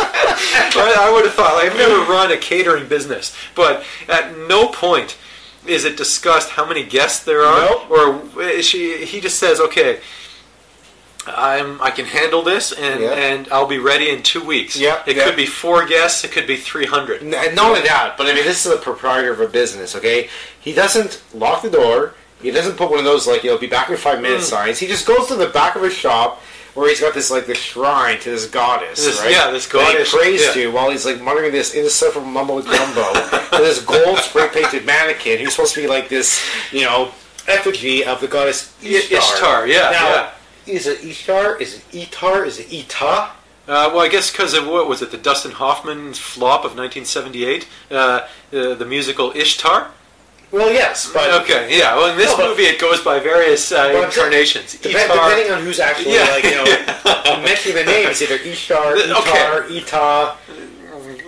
I, 0.73 0.95
I 0.99 1.11
would 1.11 1.25
have 1.25 1.33
thought 1.33 1.55
like, 1.55 1.71
I've 1.71 1.77
never 1.77 1.99
run 2.11 2.31
a 2.31 2.37
catering 2.37 2.87
business, 2.87 3.35
but 3.55 3.83
at 4.07 4.37
no 4.47 4.67
point 4.67 5.17
is 5.65 5.85
it 5.85 5.95
discussed 5.97 6.49
how 6.51 6.65
many 6.67 6.83
guests 6.83 7.23
there 7.23 7.41
are, 7.43 7.69
Nope. 7.69 7.91
or 8.35 8.41
is 8.41 8.65
she. 8.67 9.05
He 9.05 9.19
just 9.21 9.37
says, 9.37 9.59
"Okay, 9.59 9.99
I'm 11.27 11.79
I 11.81 11.91
can 11.91 12.05
handle 12.05 12.41
this, 12.41 12.71
and 12.71 12.99
Yeah. 13.01 13.11
and 13.11 13.47
I'll 13.51 13.67
be 13.67 13.77
ready 13.77 14.09
in 14.09 14.23
two 14.23 14.41
weeks." 14.43 14.75
Yeah, 14.75 15.01
it 15.05 15.15
yeah. 15.17 15.25
could 15.25 15.35
be 15.35 15.45
four 15.45 15.85
guests, 15.85 16.23
it 16.23 16.31
could 16.31 16.47
be 16.47 16.57
three 16.57 16.85
hundred. 16.87 17.21
And 17.21 17.31
not 17.55 17.59
only 17.69 17.81
that, 17.81 18.17
but 18.17 18.27
I 18.27 18.33
mean, 18.33 18.43
this 18.43 18.65
is 18.65 18.71
a 18.71 18.77
proprietor 18.77 19.31
of 19.31 19.39
a 19.39 19.47
business, 19.47 19.95
okay? 19.95 20.29
He 20.59 20.73
doesn't 20.73 21.21
lock 21.33 21.61
the 21.61 21.69
door. 21.69 22.13
He 22.41 22.49
doesn't 22.49 22.75
put 22.75 22.89
one 22.89 22.97
of 22.97 23.05
those, 23.05 23.27
like, 23.27 23.43
you'll 23.43 23.59
be 23.59 23.67
back 23.67 23.89
in 23.91 23.97
five 23.97 24.19
minutes 24.19 24.45
Hmm. 24.49 24.55
signs. 24.55 24.79
He 24.79 24.87
just 24.87 25.05
goes 25.05 25.27
to 25.27 25.35
the 25.35 25.45
back 25.45 25.75
of 25.75 25.83
his 25.83 25.93
shop 25.93 26.41
where 26.73 26.89
he's 26.89 26.99
got 26.99 27.13
this, 27.13 27.29
like, 27.29 27.45
the 27.45 27.53
shrine 27.53 28.17
to 28.21 28.31
this 28.31 28.45
goddess, 28.45 29.05
This- 29.05 29.19
right? 29.19 29.29
yeah, 29.29 29.51
this 29.51 29.67
that 29.67 29.77
he 29.85 29.93
goddess, 29.93 30.09
prays 30.11 30.41
yeah. 30.41 30.53
to 30.53 30.71
while 30.71 30.89
he's, 30.89 31.05
like, 31.05 31.21
muttering 31.21 31.51
this 31.51 31.75
insufferable 31.75 32.27
mumbo 32.27 32.61
jumbo 32.61 33.13
to 33.13 33.57
this 33.61 33.77
gold 33.79 34.17
spray 34.21 34.47
painted 34.47 34.85
mannequin 34.87 35.37
who's 35.37 35.53
supposed 35.53 35.75
to 35.75 35.81
be, 35.81 35.87
like, 35.87 36.09
this, 36.09 36.41
you 36.71 36.81
know, 36.81 37.11
effigy 37.47 38.03
of 38.05 38.21
the 38.21 38.27
goddess 38.27 38.69
Ishtar. 38.83 39.19
Ishtar, 39.19 39.67
yeah, 39.67 39.91
Now, 39.91 40.09
yeah. 40.09 40.29
Is 40.67 40.87
it 40.87 41.03
Ishtar? 41.03 41.57
Is 41.61 41.75
it 41.75 41.91
Itar? 41.91 42.45
Is 42.45 42.59
it 42.59 42.71
Ita? 42.73 43.29
Uh, 43.67 43.89
well, 43.93 43.99
I 43.99 44.07
guess 44.09 44.31
because 44.31 44.53
of 44.53 44.67
what 44.67 44.87
was 44.87 45.01
it, 45.01 45.11
the 45.11 45.17
Dustin 45.17 45.51
Hoffman 45.51 46.13
flop 46.13 46.59
of 46.65 46.75
1978, 46.75 47.67
uh, 47.91 47.95
uh, 47.95 48.73
the 48.75 48.85
musical 48.85 49.31
Ishtar. 49.31 49.91
Well, 50.51 50.73
yes, 50.73 51.09
but 51.13 51.31
Okay, 51.43 51.77
yeah. 51.77 51.95
Well, 51.95 52.11
in 52.11 52.17
this 52.17 52.37
No, 52.37 52.49
movie, 52.49 52.63
it 52.63 52.77
goes 52.79 52.99
by 53.01 53.19
various 53.19 53.71
uh, 53.71 53.75
But 53.75 53.85
I'm 53.87 53.91
saying- 53.91 54.05
incarnations. 54.05 54.75
Itar- 54.75 55.07
depending 55.07 55.51
on 55.53 55.63
who's 55.63 55.79
actually 55.79 56.15
Yeah. 56.15 56.29
like 56.31 56.43
you 56.43 56.51
know 56.51 56.65
mentioning 57.45 57.77
the 57.77 57.85
name, 57.85 58.09
it's 58.09 58.21
either 58.21 58.35
Ishtar, 58.35 58.95
Okay. 58.97 59.11
Itar, 59.13 59.71
Ita. 59.71 60.35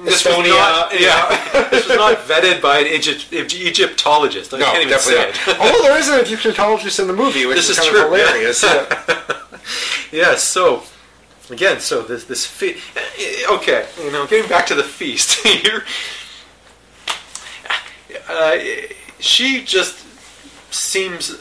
This 0.06 0.24
Estonia, 0.24 0.50
not, 0.50 1.00
yeah, 1.00 1.70
this 1.72 1.88
was 1.88 1.98
not 1.98 2.18
vetted 2.20 2.62
by 2.62 2.80
an 2.80 2.88
Egypt, 2.88 3.32
Egyptologist. 3.32 4.54
I 4.54 4.60
No, 4.60 4.66
can't 4.66 4.86
even 4.88 5.00
say 5.00 5.16
definitely 5.16 5.54
it. 5.54 5.58
not. 5.60 5.66
Although 5.68 5.84
there 5.84 5.98
is 5.98 6.10
an 6.10 6.26
Egyptologist 6.34 7.00
in 7.00 7.08
the 7.08 7.14
movie, 7.14 7.46
which 7.46 7.56
This 7.58 7.70
is, 7.70 7.78
is 7.78 7.84
kind 7.84 7.90
true, 7.92 8.06
of 8.06 8.12
hilarious. 8.12 8.64
Yeah. 8.64 9.42
yeah. 10.12 10.36
So 10.36 10.84
again, 11.50 11.80
so 11.80 12.02
this 12.02 12.26
this 12.26 12.46
fe- 12.46 12.78
okay, 13.50 13.88
you 14.04 14.12
know, 14.12 14.26
getting 14.28 14.50
back 14.50 14.66
to 14.68 14.76
the 14.76 14.84
feast 14.84 15.46
here. 15.48 15.84
Uh, 18.30 18.58
she 19.20 19.64
just 19.64 20.06
seems 20.72 21.36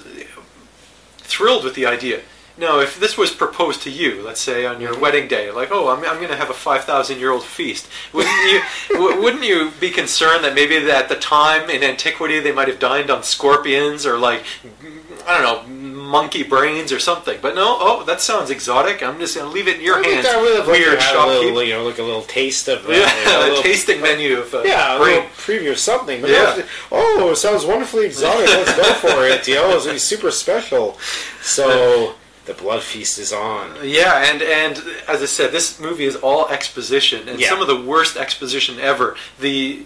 thrilled 1.19 1.65
with 1.65 1.75
the 1.75 1.87
idea. 1.87 2.21
Now, 2.59 2.81
if 2.81 3.01
this 3.01 3.17
was 3.17 3.31
proposed 3.31 3.83
to 3.83 3.91
you, 3.91 4.23
let's 4.23 4.41
say 4.41 4.67
on 4.67 4.81
your 4.81 4.99
wedding 4.99 5.27
day, 5.27 5.51
like, 5.51 5.71
oh, 5.73 5.89
I'm, 5.89 6.05
I'm 6.05 6.17
going 6.19 6.29
to 6.29 6.37
have 6.37 6.51
a 6.51 6.55
5,000 6.55 7.19
year 7.19 7.31
old 7.33 7.45
feast, 7.45 7.89
wouldn't 8.13 8.35
you, 8.53 8.61
w- 8.99 9.23
wouldn't 9.23 9.45
you 9.45 9.73
be 9.81 9.91
concerned 9.91 10.45
that 10.45 10.55
maybe 10.55 10.77
at 10.77 11.09
the 11.09 11.15
time 11.17 11.71
in 11.71 11.83
antiquity 11.83 12.41
they 12.41 12.53
might 12.53 12.69
have 12.69 12.79
dined 12.79 13.11
on 13.11 13.23
scorpions 13.23 14.05
or 14.05 14.19
like, 14.19 14.45
I 15.27 15.41
don't 15.41 15.69
know, 15.69 16.03
monkey 16.03 16.43
brains 16.43 16.93
or 16.93 16.99
something? 16.99 17.39
But 17.41 17.55
no, 17.55 17.79
oh, 17.81 18.05
that 18.05 18.21
sounds 18.21 18.51
exotic. 18.51 19.03
I'm 19.03 19.19
just 19.19 19.35
going 19.35 19.49
to 19.49 19.53
leave 19.53 19.67
it 19.67 19.77
in 19.77 19.83
your 19.83 20.05
I 20.05 20.07
hands. 20.09 20.27
that 20.27 20.39
would 20.41 20.55
have 20.57 20.69
like, 20.69 20.79
weird 20.79 20.99
a 21.01 21.27
little, 21.27 21.63
you 21.63 21.73
know, 21.73 21.85
like 21.85 21.99
a 21.99 22.03
little 22.03 22.23
taste 22.23 22.69
of 22.69 22.87
uh, 22.87 22.93
Yeah, 22.93 23.19
you 23.19 23.25
know, 23.31 23.41
a 23.41 23.49
little- 23.49 23.63
tasting 23.63 24.03
menu 24.03 24.39
of 24.39 24.53
uh, 24.53 24.63
Yeah, 24.63 24.99
a 24.99 25.01
little 25.01 25.23
preview 25.31 25.71
of 25.71 25.79
something. 25.79 26.21
But 26.21 26.31
Yeah. 26.31 26.63
oh, 26.91 27.31
it 27.33 27.37
sounds 27.37 27.65
wonderfully 27.65 28.05
exotic. 28.05 28.47
Let's 28.47 28.77
go 28.77 28.93
for 28.95 29.27
it. 29.27 29.49
You 29.49 29.55
know, 29.55 29.71
it's 29.75 29.85
gonna 29.85 29.95
be 29.95 29.99
super 29.99 30.31
special. 30.31 30.99
So 31.41 32.15
the 32.45 32.55
blood 32.55 32.83
feast 32.83 33.19
is 33.19 33.33
on. 33.33 33.77
Yeah, 33.83 34.25
and 34.33 34.43
and 34.43 34.83
as 35.09 35.23
I 35.23 35.27
said, 35.27 35.53
this 35.53 35.79
movie 35.79 36.05
is 36.05 36.17
all 36.17 36.49
exposition, 36.49 37.29
and 37.29 37.39
Yeah. 37.41 37.49
some 37.49 37.61
of 37.61 37.69
the 37.69 37.81
worst 37.81 38.17
exposition 38.17 38.79
ever. 38.81 39.17
The 39.39 39.85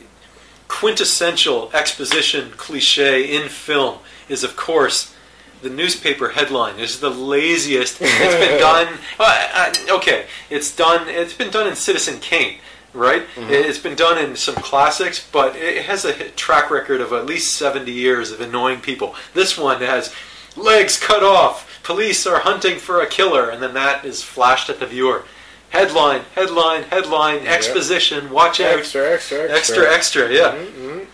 quintessential 0.68 1.70
exposition 1.72 2.52
cliche 2.56 3.22
in 3.36 3.48
film 3.48 3.98
is, 4.28 4.42
of 4.42 4.56
course, 4.56 5.14
the 5.62 5.70
newspaper 5.70 6.30
headline. 6.30 6.78
It's 6.78 6.98
the 6.98 7.10
laziest. 7.10 7.98
It's 8.00 8.34
been 8.34 8.58
done. 8.68 8.98
Uh, 9.18 9.48
uh, 9.54 9.96
okay, 9.96 10.26
it's 10.50 10.74
done. 10.74 11.08
It's 11.08 11.32
been 11.34 11.50
done 11.50 11.66
in 11.66 11.76
Citizen 11.76 12.20
Kane. 12.20 12.58
Right, 12.94 13.24
it's 13.36 13.78
been 13.78 13.94
done 13.94 14.16
in 14.16 14.36
some 14.36 14.54
classics, 14.54 15.22
but 15.30 15.54
it 15.54 15.84
has 15.84 16.06
a 16.06 16.30
track 16.30 16.70
record 16.70 17.02
of 17.02 17.12
at 17.12 17.26
least 17.26 17.54
seventy 17.54 17.92
years 17.92 18.30
of 18.32 18.40
annoying 18.40 18.80
people. 18.80 19.14
This 19.34 19.58
one 19.58 19.82
has 19.82 20.14
legs 20.56 20.98
cut 20.98 21.22
off, 21.22 21.65
police 21.86 22.26
are 22.26 22.40
hunting 22.40 22.78
for 22.78 23.00
a 23.00 23.06
killer, 23.06 23.48
and 23.48 23.62
then 23.62 23.74
that 23.74 24.04
is 24.04 24.22
flashed 24.22 24.68
at 24.68 24.80
the 24.80 24.86
viewer. 24.86 25.24
Headline, 25.70 26.22
headline, 26.34 26.82
headline, 26.84 27.46
exposition, 27.46 28.30
watch 28.30 28.60
out. 28.60 28.78
Extra, 28.78 29.12
extra, 29.12 29.52
extra. 29.52 29.84
Extra, 29.88 29.94
extra, 29.94 30.32
yeah. 30.32 31.04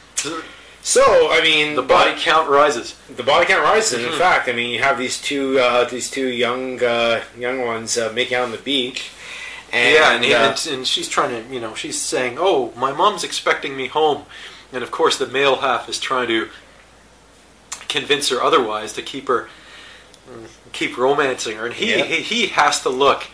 So, 0.84 1.02
I 1.30 1.40
mean, 1.42 1.76
The 1.76 1.82
body 1.82 2.14
count 2.18 2.48
rises. 2.48 2.96
the 3.14 3.22
body 3.22 3.46
count 3.46 3.62
rises. 3.62 4.00
Mm-hmm. 4.00 4.12
In 4.12 4.18
fact, 4.18 4.48
I 4.48 4.52
mean, 4.52 4.70
you 4.70 4.80
have 4.82 4.98
these 4.98 5.20
two 5.20 5.58
uh, 5.58 5.84
these 5.88 6.10
two 6.10 6.26
young 6.26 6.82
uh, 6.82 7.22
young 7.38 7.60
ones 7.64 7.96
uh, 7.96 8.10
making 8.12 8.36
out 8.36 8.44
on 8.44 8.50
the 8.50 8.58
beach. 8.58 9.10
And, 9.72 9.94
yeah, 9.94 10.12
and, 10.14 10.24
uh, 10.24 10.54
and, 10.70 10.74
and 10.78 10.86
she's 10.86 11.08
trying 11.08 11.30
to, 11.30 11.54
you 11.54 11.60
know, 11.60 11.74
she's 11.74 12.00
saying, 12.00 12.36
"Oh, 12.38 12.72
my 12.76 12.92
mom's 12.92 13.24
expecting 13.24 13.76
me 13.76 13.86
home," 13.86 14.24
and 14.72 14.82
of 14.82 14.90
course, 14.90 15.16
the 15.18 15.26
male 15.26 15.56
half 15.56 15.88
is 15.88 15.98
trying 16.00 16.28
to 16.28 16.48
convince 17.88 18.28
her 18.30 18.42
otherwise 18.42 18.92
to 18.94 19.02
keep 19.02 19.28
her, 19.28 19.48
keep 20.72 20.96
romancing 20.96 21.56
her, 21.56 21.66
and 21.66 21.74
he 21.74 21.90
Yeah. 21.90 22.04
he, 22.04 22.22
he 22.22 22.46
has 22.48 22.82
to 22.82 22.88
look 22.88 23.26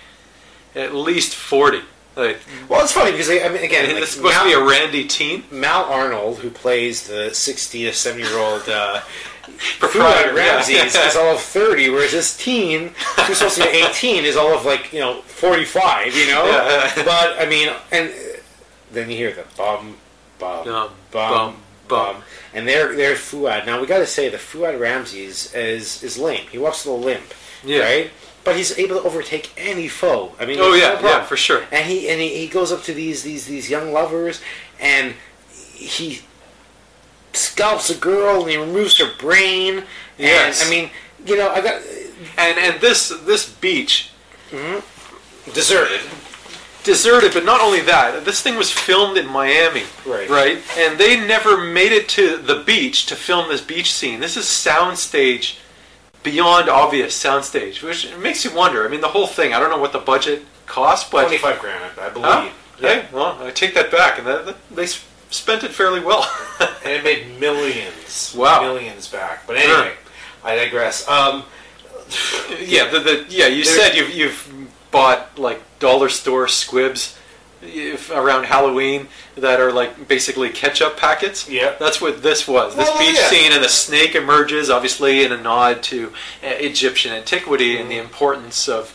at 0.74 0.94
least 0.94 1.34
forty. 1.34 1.82
Like, 2.16 2.38
well, 2.68 2.82
it's 2.82 2.92
funny 2.92 3.12
because 3.12 3.30
I 3.30 3.48
mean, 3.48 3.62
again, 3.62 3.86
like, 3.92 4.02
it's 4.02 4.12
supposed 4.12 4.36
to 4.38 4.44
be 4.44 4.52
a 4.52 4.60
randy 4.64 5.04
teen. 5.06 5.44
Mal 5.52 5.84
Arnold, 5.84 6.38
who 6.38 6.50
plays 6.50 7.06
the 7.06 7.32
60 7.32 7.84
to 7.84 7.92
70 7.92 8.24
year 8.24 8.36
old 8.38 8.68
uh, 8.68 9.02
Proprietor, 9.78 10.30
Fuad 10.30 10.36
yeah. 10.36 10.80
Ramses, 10.80 10.96
is 10.96 11.14
all 11.16 11.34
of 11.34 11.40
30, 11.40 11.90
whereas 11.90 12.10
this 12.10 12.36
teen, 12.36 12.92
who's 13.24 13.38
supposed 13.38 13.58
to 13.58 13.62
be 13.62 13.68
18, 13.68 14.24
is 14.24 14.36
all 14.36 14.52
of 14.52 14.64
like, 14.64 14.92
you 14.92 14.98
know, 14.98 15.22
45, 15.22 16.16
you 16.16 16.26
know? 16.26 16.44
Yeah. 16.44 16.92
But, 17.04 17.38
I 17.38 17.46
mean, 17.48 17.68
and 17.92 18.12
then 18.90 19.08
you 19.10 19.16
hear 19.16 19.32
the 19.32 19.44
bum, 19.56 19.96
bum, 20.40 20.64
Bum, 20.64 20.90
bum, 21.12 21.30
bum, 21.32 21.56
bum. 21.88 22.22
And 22.54 22.66
there, 22.68 22.94
there's 22.94 23.18
Fuad. 23.18 23.66
Now, 23.66 23.80
we 23.80 23.86
got 23.86 23.98
to 23.98 24.06
say, 24.06 24.28
the 24.28 24.36
Fuad 24.38 24.78
Ramses 24.78 25.54
is, 25.54 26.02
is 26.02 26.18
lame. 26.18 26.46
He 26.50 26.58
walks 26.58 26.84
with 26.84 26.94
a 26.94 26.98
limp, 26.98 27.34
Yeah. 27.64 27.80
right? 27.80 28.10
But 28.44 28.56
he's 28.56 28.78
able 28.78 29.00
to 29.00 29.02
overtake 29.06 29.52
any 29.56 29.88
foe. 29.88 30.32
I 30.40 30.46
mean, 30.46 30.58
Oh 30.60 30.72
yeah, 30.74 30.98
no 31.02 31.08
yeah, 31.08 31.24
for 31.24 31.36
sure. 31.36 31.64
and 31.70 31.84
he 31.86 32.08
and 32.08 32.18
he, 32.20 32.28
he 32.38 32.46
goes 32.48 32.72
up 32.72 32.82
to 32.84 32.94
these 32.94 33.22
these 33.22 33.44
these 33.46 33.68
young 33.68 33.92
lovers 33.92 34.40
and 34.80 35.14
he 35.74 36.20
scalps 37.34 37.90
a 37.90 37.94
girl 37.96 38.42
and 38.42 38.50
he 38.50 38.56
removes 38.56 38.96
her 38.98 39.10
brain 39.18 39.84
Yes. 40.16 40.62
and 40.62 40.68
i 40.68 40.70
mean 40.70 40.90
you 41.26 41.36
know 41.36 41.50
i 41.50 41.60
got 41.60 41.82
And 42.38 42.58
and 42.58 42.80
this 42.80 43.10
this 43.26 43.48
beach 43.48 44.10
mm-hmm. 44.50 44.80
deserted 45.52 46.00
deserted, 46.88 47.34
but 47.34 47.44
not 47.44 47.60
only 47.60 47.82
that, 47.82 48.24
this 48.24 48.40
thing 48.40 48.56
was 48.56 48.72
filmed 48.72 49.18
in 49.18 49.26
Miami, 49.26 49.82
Right. 50.06 50.28
Right, 50.28 50.58
and 50.78 50.98
they 50.98 51.20
never 51.20 51.58
made 51.58 51.92
it 51.92 52.08
to 52.10 52.38
the 52.38 52.62
beach 52.64 53.04
to 53.06 53.14
film 53.14 53.50
this 53.50 53.60
beach 53.60 53.92
scene. 53.92 54.20
This 54.20 54.38
is 54.38 54.46
soundstage, 54.46 55.58
beyond 56.22 56.70
obvious 56.70 57.22
soundstage, 57.22 57.82
which 57.82 58.16
makes 58.16 58.42
you 58.42 58.54
wonder. 58.54 58.86
I 58.86 58.88
mean, 58.88 59.02
the 59.02 59.08
whole 59.08 59.26
thing. 59.26 59.52
I 59.52 59.60
don't 59.60 59.68
know 59.70 59.78
what 59.78 59.92
the 59.92 59.98
budget 59.98 60.46
cost, 60.64 61.10
but 61.10 61.26
25 61.26 61.60
grand 61.60 62.00
i 62.00 62.08
believe 62.08 62.24
Huh? 62.26 62.50
Hey, 62.80 63.06
well, 63.12 63.36
I 63.42 63.50
take 63.50 63.74
that 63.74 63.90
back, 63.90 64.18
and 64.18 64.26
that, 64.26 64.56
they 64.70 64.86
spent 64.86 65.64
it 65.64 65.72
fairly 65.72 66.00
well. 66.00 66.24
and 66.60 66.92
it 66.92 67.04
made 67.04 67.38
millions 67.38 68.34
Wow. 68.34 68.62
millions 68.62 69.08
back 69.08 69.46
but 69.46 69.56
anyway 69.56 69.92
i 70.42 70.54
digress 70.56 71.06
um 71.08 71.44
yeah, 72.60 72.88
the, 72.90 73.00
the 73.00 73.26
yeah. 73.28 73.48
You 73.48 73.64
said 73.64 73.94
you've 73.94 74.10
you've 74.10 74.57
bought 74.90 75.38
like 75.38 75.62
dollar 75.78 76.08
store 76.08 76.48
squibs 76.48 77.16
if, 77.62 78.10
around 78.10 78.44
Halloween 78.44 79.08
that 79.36 79.60
are 79.60 79.72
like 79.72 80.06
basically 80.08 80.48
ketchup 80.50 80.96
packets. 80.96 81.48
Yeah. 81.48 81.74
that's 81.78 82.00
what 82.00 82.22
this 82.22 82.46
was. 82.46 82.74
This 82.76 82.88
Well, 82.88 82.98
beach 82.98 83.16
yeah. 83.16 83.28
scene 83.28 83.52
and 83.52 83.62
the 83.64 83.68
snake 83.68 84.14
emerges, 84.14 84.70
obviously 84.70 85.24
in 85.24 85.32
a 85.32 85.36
nod 85.40 85.82
to 85.84 86.08
uh, 86.42 86.46
Egyptian 86.46 87.12
antiquity 87.12 87.76
and 87.76 87.86
Mm. 87.86 87.90
the 87.90 87.98
importance 87.98 88.68
of 88.68 88.94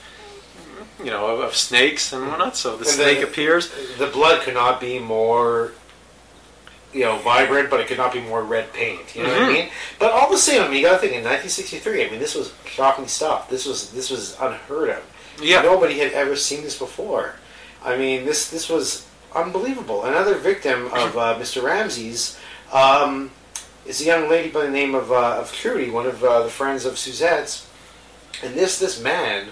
you 1.00 1.12
know 1.12 1.26
of, 1.28 1.40
of 1.42 1.56
snakes 1.56 2.14
and 2.14 2.28
whatnot. 2.28 2.56
So 2.56 2.72
the 2.78 2.86
And 2.86 2.88
snake 2.88 3.22
appears. 3.22 3.70
the 3.98 4.08
blood 4.08 4.42
could 4.44 4.54
not 4.54 4.80
be 4.80 4.98
more 5.00 5.74
you 6.94 7.02
know, 7.02 7.18
vibrant, 7.18 7.70
but 7.70 7.80
it 7.80 7.88
could 7.88 7.98
not 7.98 8.14
be 8.14 8.22
more 8.22 8.44
red 8.44 8.72
paint. 8.74 9.16
You 9.16 9.24
know 9.24 9.30
what 9.30 9.42
I 9.42 9.46
Mhm. 9.46 9.54
mean? 9.54 9.70
But 10.00 10.12
all 10.12 10.30
the 10.30 10.38
same, 10.38 10.62
I 10.62 10.68
mean, 10.68 10.78
you 10.78 10.84
got 10.84 10.94
to 10.94 11.00
think 11.00 11.14
in 11.14 11.24
1963. 11.24 12.06
I 12.06 12.10
mean, 12.10 12.20
this 12.20 12.36
was 12.36 12.54
shocking 12.66 13.08
stuff. 13.08 13.50
This 13.50 13.66
was 13.66 13.90
this 13.92 14.10
was 14.10 14.36
unheard 14.40 14.90
of. 14.90 15.04
Yeah. 15.42 15.62
Nobody 15.64 15.98
had 16.00 16.12
ever 16.14 16.36
seen 16.36 16.62
this 16.64 16.78
before. 16.78 17.36
I 17.84 17.98
mean, 17.98 18.26
this 18.26 18.48
this 18.50 18.70
was 18.70 19.06
unbelievable. 19.36 20.06
Another 20.06 20.36
victim 20.36 20.86
of 20.94 21.18
uh, 21.18 21.36
Mr. 21.40 21.64
Ramsey's 21.64 22.38
um, 22.72 23.32
is 23.86 24.00
a 24.02 24.06
young 24.06 24.30
lady 24.30 24.50
by 24.50 24.62
the 24.62 24.70
name 24.72 24.94
of, 24.96 25.12
uh, 25.12 25.38
of 25.42 25.52
Trudy, 25.52 25.90
one 25.90 26.06
of 26.06 26.24
uh, 26.24 26.44
the 26.44 26.50
friends 26.50 26.86
of 26.86 26.98
Suzette's. 27.00 27.66
And 28.44 28.56
this 28.56 28.78
this 28.80 29.00
man 29.02 29.48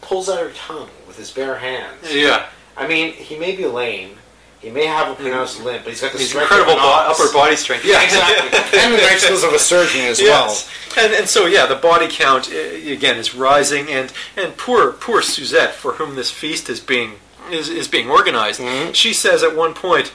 pulls 0.00 0.28
out 0.28 0.38
her 0.40 0.50
tongue 0.50 0.90
with 1.06 1.16
his 1.16 1.30
bare 1.30 1.58
hands. 1.58 2.12
Yeah. 2.12 2.46
I 2.76 2.86
mean, 2.88 3.12
he 3.12 3.38
may 3.38 3.54
be 3.54 3.66
lame. 3.66 4.18
He 4.62 4.70
may 4.70 4.86
have 4.86 5.10
a 5.10 5.14
pronounced 5.16 5.60
limp, 5.64 5.82
but 5.82 5.90
he's 5.90 6.00
got 6.00 6.12
the 6.12 6.18
He's 6.18 6.34
incredible 6.34 6.74
bo- 6.76 7.06
upper 7.10 7.32
body 7.32 7.56
strength. 7.56 7.84
Yeah, 7.84 8.00
exactly. 8.04 8.78
and 8.78 8.94
the 8.94 8.98
nice 8.98 9.22
skills 9.22 9.42
of 9.42 9.52
a 9.52 9.58
surgeon 9.58 10.02
as 10.02 10.20
Yes. 10.20 10.70
And, 10.96 11.12
and 11.12 11.28
so 11.28 11.46
yeah, 11.46 11.66
the 11.66 11.74
body 11.74 12.06
count 12.08 12.48
uh, 12.52 12.56
again 12.56 13.16
is 13.16 13.34
rising, 13.34 13.88
and, 13.90 14.12
and 14.36 14.56
poor 14.56 14.92
poor 14.92 15.20
Suzette, 15.20 15.74
for 15.74 15.94
whom 15.94 16.14
this 16.14 16.30
feast 16.30 16.68
is 16.70 16.78
being 16.80 17.14
is, 17.50 17.68
is 17.68 17.88
being 17.88 18.08
organized, 18.08 18.60
Mhm. 18.60 18.94
she 18.94 19.12
says 19.12 19.42
at 19.42 19.56
one 19.56 19.74
point, 19.74 20.12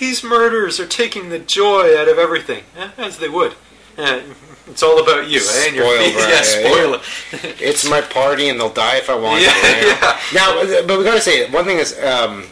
"These 0.00 0.24
murders 0.24 0.80
are 0.80 0.86
taking 0.88 1.28
the 1.28 1.38
joy 1.38 1.96
out 1.96 2.08
of 2.08 2.18
everything, 2.18 2.64
Eh, 2.76 2.88
as 2.98 3.18
they 3.18 3.28
would. 3.28 3.54
Uh, 3.96 4.20
it's 4.68 4.82
all 4.82 4.98
about 5.00 5.28
you, 5.28 5.38
eh? 5.40 5.66
And 5.68 5.76
your 5.76 5.84
Spoiled, 5.84 6.04
feast, 6.04 6.18
right, 6.18 6.28
yeah, 6.30 6.34
yeah, 6.34 6.42
spoil 6.42 6.94
it. 6.94 7.00
well. 7.44 7.52
It's 7.60 7.88
my 7.88 8.00
party, 8.00 8.48
and 8.48 8.58
they'll 8.58 8.70
die 8.70 8.96
if 8.96 9.08
I 9.08 9.14
want 9.14 9.40
Yeah, 9.42 9.52
to. 9.52 9.68
you 9.68 9.72
know? 9.86 9.98
yeah. 10.02 10.20
Now, 10.34 10.82
but 10.88 10.98
we 10.98 11.04
gotta 11.04 11.20
say 11.20 11.48
one 11.50 11.64
thing 11.64 11.78
is, 11.78 11.96
um, 12.02 12.44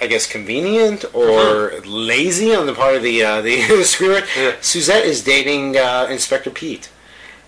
I 0.00 0.06
guess, 0.06 0.26
convenient 0.26 1.04
or 1.14 1.80
lazy 1.84 2.54
on 2.54 2.66
the 2.66 2.74
part 2.74 2.94
of 2.96 3.02
the 3.02 3.22
uh, 3.22 3.40
the. 3.42 3.56
Mm-hmm. 3.66 4.40
Yeah. 4.40 4.56
Suzette 4.60 5.04
is 5.04 5.22
dating 5.22 5.76
uh, 5.76 6.06
Inspector 6.10 6.50
Pete, 6.50 6.90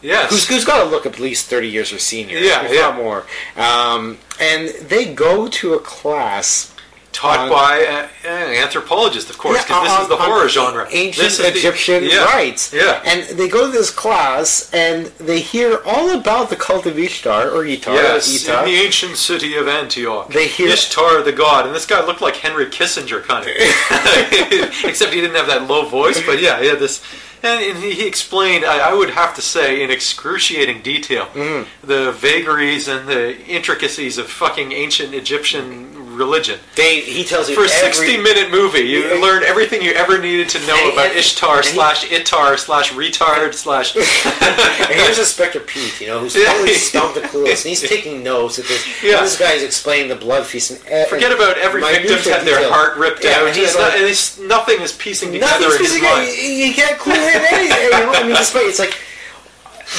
Yes. 0.02 0.30
who's, 0.30 0.46
who's 0.48 0.64
got 0.64 0.82
to 0.84 0.88
look 0.90 1.06
at 1.06 1.18
least 1.18 1.46
thirty 1.48 1.68
years 1.68 1.90
her 1.90 1.98
senior, 1.98 2.38
Yeah, 2.38 2.64
if 2.64 2.72
yeah. 2.72 2.80
not 2.82 2.96
more. 2.96 3.26
Um, 3.56 4.18
and 4.40 4.68
they 4.88 5.12
go 5.12 5.48
to 5.48 5.74
a 5.74 5.80
class 5.80 6.74
Taught 7.10 7.50
by 7.50 7.84
uh, 7.84 8.28
an 8.28 8.54
anthropologist, 8.62 9.28
of 9.30 9.38
course, 9.38 9.56
Yeah, 9.58 9.64
because 9.64 9.88
this 9.88 10.00
is 10.02 10.08
the 10.08 10.16
horror 10.16 10.48
genre. 10.48 10.86
Ancient 10.90 11.26
is 11.26 11.38
the- 11.38 11.48
Egyptian 11.48 12.04
yeah, 12.04 12.24
rites. 12.26 12.72
Yeah. 12.72 13.02
And 13.04 13.24
they 13.36 13.48
go 13.48 13.66
to 13.66 13.72
this 13.72 13.90
class 13.90 14.70
and 14.72 15.06
they 15.18 15.40
hear 15.40 15.80
all 15.84 16.10
about 16.10 16.48
the 16.50 16.56
cult 16.56 16.86
of 16.86 16.98
Ishtar 16.98 17.48
or 17.50 17.64
Itar. 17.64 17.94
Yes, 17.94 18.28
Itar. 18.44 18.60
in 18.60 18.64
the 18.66 18.76
ancient 18.76 19.16
city 19.16 19.56
of 19.56 19.66
Antioch. 19.66 20.30
They 20.32 20.46
hear- 20.48 20.68
Ishtar 20.68 21.22
the 21.22 21.32
god, 21.32 21.66
and 21.66 21.74
this 21.74 21.86
guy 21.86 22.04
looked 22.04 22.20
like 22.20 22.36
Henry 22.36 22.66
Kissinger, 22.66 23.22
kind 23.24 23.48
of. 23.48 23.56
Except 24.84 25.12
he 25.12 25.20
didn't 25.20 25.36
have 25.36 25.46
that 25.48 25.66
low 25.66 25.86
voice, 25.88 26.20
but 26.24 26.40
yeah, 26.40 26.60
he 26.60 26.68
had 26.68 26.78
this. 26.78 27.02
And, 27.42 27.78
he, 27.78 27.92
he 27.94 28.06
explained, 28.06 28.64
I, 28.64 28.90
I 28.90 28.94
would 28.94 29.10
have 29.10 29.34
to 29.36 29.42
say, 29.42 29.82
in 29.82 29.90
excruciating 29.90 30.82
detail, 30.82 31.26
Mm-hmm. 31.34 31.86
the 31.86 32.10
vagaries 32.12 32.88
and 32.88 33.08
the 33.08 33.38
intricacies 33.46 34.18
of 34.18 34.28
fucking 34.28 34.72
ancient 34.72 35.14
Egyptian 35.14 35.97
religion. 36.18 36.58
They, 36.76 37.00
he 37.00 37.25
tells 37.25 37.48
you 37.48 37.54
For 37.54 37.62
a 37.62 37.70
every- 37.70 38.06
60 38.06 38.16
minute 38.18 38.50
movie, 38.50 38.80
you 38.80 39.00
Yeah. 39.08 39.20
learn 39.20 39.42
everything 39.44 39.82
you 39.82 39.92
ever 39.92 40.18
needed 40.18 40.48
to 40.50 40.66
know 40.66 40.90
about 40.92 41.06
and- 41.10 41.16
Ishtar 41.18 41.56
and 41.58 41.64
he- 41.66 41.72
slash 41.72 42.04
Itar 42.06 42.58
slash 42.58 42.92
retard 42.92 43.54
slash. 43.54 43.94
And 44.88 44.96
here's 45.00 45.18
Inspector 45.18 45.60
Pete, 45.60 46.00
you 46.00 46.06
know, 46.06 46.20
who's 46.20 46.34
totally 46.34 46.72
stumped 46.75 47.16
and 47.18 47.26
clueless, 47.26 47.62
and 47.64 47.68
he's 47.70 47.82
taking 47.88 48.22
notes 48.22 48.58
at 48.58 48.64
this. 48.66 49.02
Yeah. 49.02 49.20
This 49.20 49.38
guy's 49.38 49.62
explaining 49.62 50.08
the 50.08 50.16
blood 50.16 50.46
feast. 50.46 50.70
And, 50.70 50.80
and 50.88 51.08
Forget 51.08 51.32
about 51.32 51.58
every 51.58 51.82
victim's 51.82 52.25
had 52.26 52.46
their 52.46 52.56
detail. 52.56 52.72
heart 52.72 52.96
ripped 52.96 53.25
Yeah, 53.25 53.38
out. 53.40 53.46
and 53.48 53.56
he's 53.56 53.75
and 53.75 53.82
like- 53.84 53.92
and 53.94 54.02
it's- 54.04 54.38
nothing 54.38 54.80
is 54.80 54.92
piecing 54.92 55.32
together 55.32 55.60
Nothing's 55.60 55.75
in 55.75 55.80
his 55.80 55.92
physical. 55.92 56.08
mind. 56.16 56.28
You, 56.28 56.48
you 56.66 56.75
can't 56.75 56.98
clue 56.98 57.12
in 57.12 57.20
anything. 57.52 57.88
I 57.92 58.22
mean, 58.22 58.37
despite 58.37 58.64
it's 58.66 58.78
like 58.78 58.94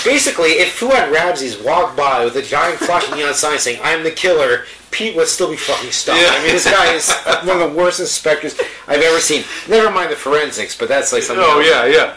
basically, 0.03 0.51
if 0.51 0.79
Fuad 0.79 1.11
Ramses 1.11 1.57
walked 1.61 1.95
by 1.97 2.23
with 2.25 2.35
a 2.35 2.41
giant 2.41 2.79
flashing 2.79 3.15
neon 3.15 3.33
sign 3.33 3.59
saying 3.59 3.79
"I'm 3.83 4.03
the 4.03 4.11
killer," 4.11 4.65
Pete 4.91 5.15
would 5.15 5.27
still 5.27 5.49
be 5.49 5.57
fucking 5.57 5.91
stumped. 5.91 6.21
Yeah. 6.21 6.29
I 6.31 6.43
mean, 6.43 6.51
this 6.51 6.65
guy 6.65 6.93
is 6.93 7.11
one 7.47 7.61
of 7.61 7.71
the 7.71 7.75
worst 7.77 7.99
inspectors 7.99 8.59
I've 8.87 9.01
ever 9.01 9.19
seen. 9.19 9.43
Never 9.67 9.89
mind 9.91 10.11
the 10.11 10.15
forensics, 10.15 10.77
but 10.77 10.87
that's 10.87 11.11
like 11.13 11.23
something. 11.23 11.45
Oh 11.45 11.59
else. 11.59 11.67
yeah, 11.67 11.85
yeah, 11.85 12.15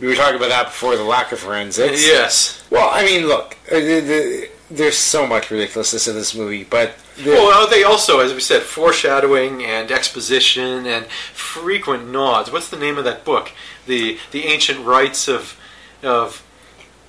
we 0.00 0.06
were 0.08 0.14
talking 0.14 0.36
about 0.36 0.48
that 0.50 0.66
before 0.66 0.96
the 0.96 1.04
lack 1.04 1.32
of 1.32 1.38
forensics. 1.38 2.04
yes. 2.06 2.64
Well, 2.70 2.90
I 2.92 3.04
mean, 3.04 3.26
look, 3.26 3.56
uh, 3.70 3.76
the, 3.76 4.00
the, 4.00 4.48
there's 4.70 4.96
so 4.96 5.26
much 5.26 5.50
ridiculousness 5.50 6.08
in 6.08 6.14
this 6.14 6.34
movie, 6.34 6.64
but 6.64 6.94
Well, 7.24 7.66
uh, 7.66 7.66
they 7.68 7.84
also, 7.84 8.20
as 8.20 8.32
we 8.32 8.40
said, 8.40 8.62
foreshadowing 8.62 9.62
and 9.62 9.90
exposition 9.92 10.86
and 10.86 11.06
frequent 11.06 12.08
nods. 12.10 12.50
What's 12.50 12.70
the 12.70 12.78
name 12.78 12.96
of 12.98 13.04
that 13.04 13.24
book? 13.24 13.52
The 13.86 14.18
the 14.30 14.44
ancient 14.46 14.84
rites 14.84 15.28
of 15.28 15.58
of 16.02 16.42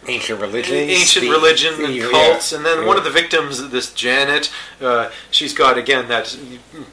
ancient 0.08 0.42
religions, 0.42 0.78
ancient 0.92 1.26
the- 1.26 1.32
religion 1.32 1.78
the- 1.78 1.86
and 1.86 1.96
yeah, 1.96 2.10
cults, 2.10 2.52
and 2.52 2.66
then 2.66 2.82
yeah. 2.82 2.86
one 2.88 2.98
of 2.98 3.04
the 3.04 3.10
victims, 3.10 3.70
this 3.70 3.92
Janet, 3.94 4.52
uh, 4.82 5.10
she's 5.32 5.54
got 5.54 5.78
again 5.78 6.08
that 6.10 6.36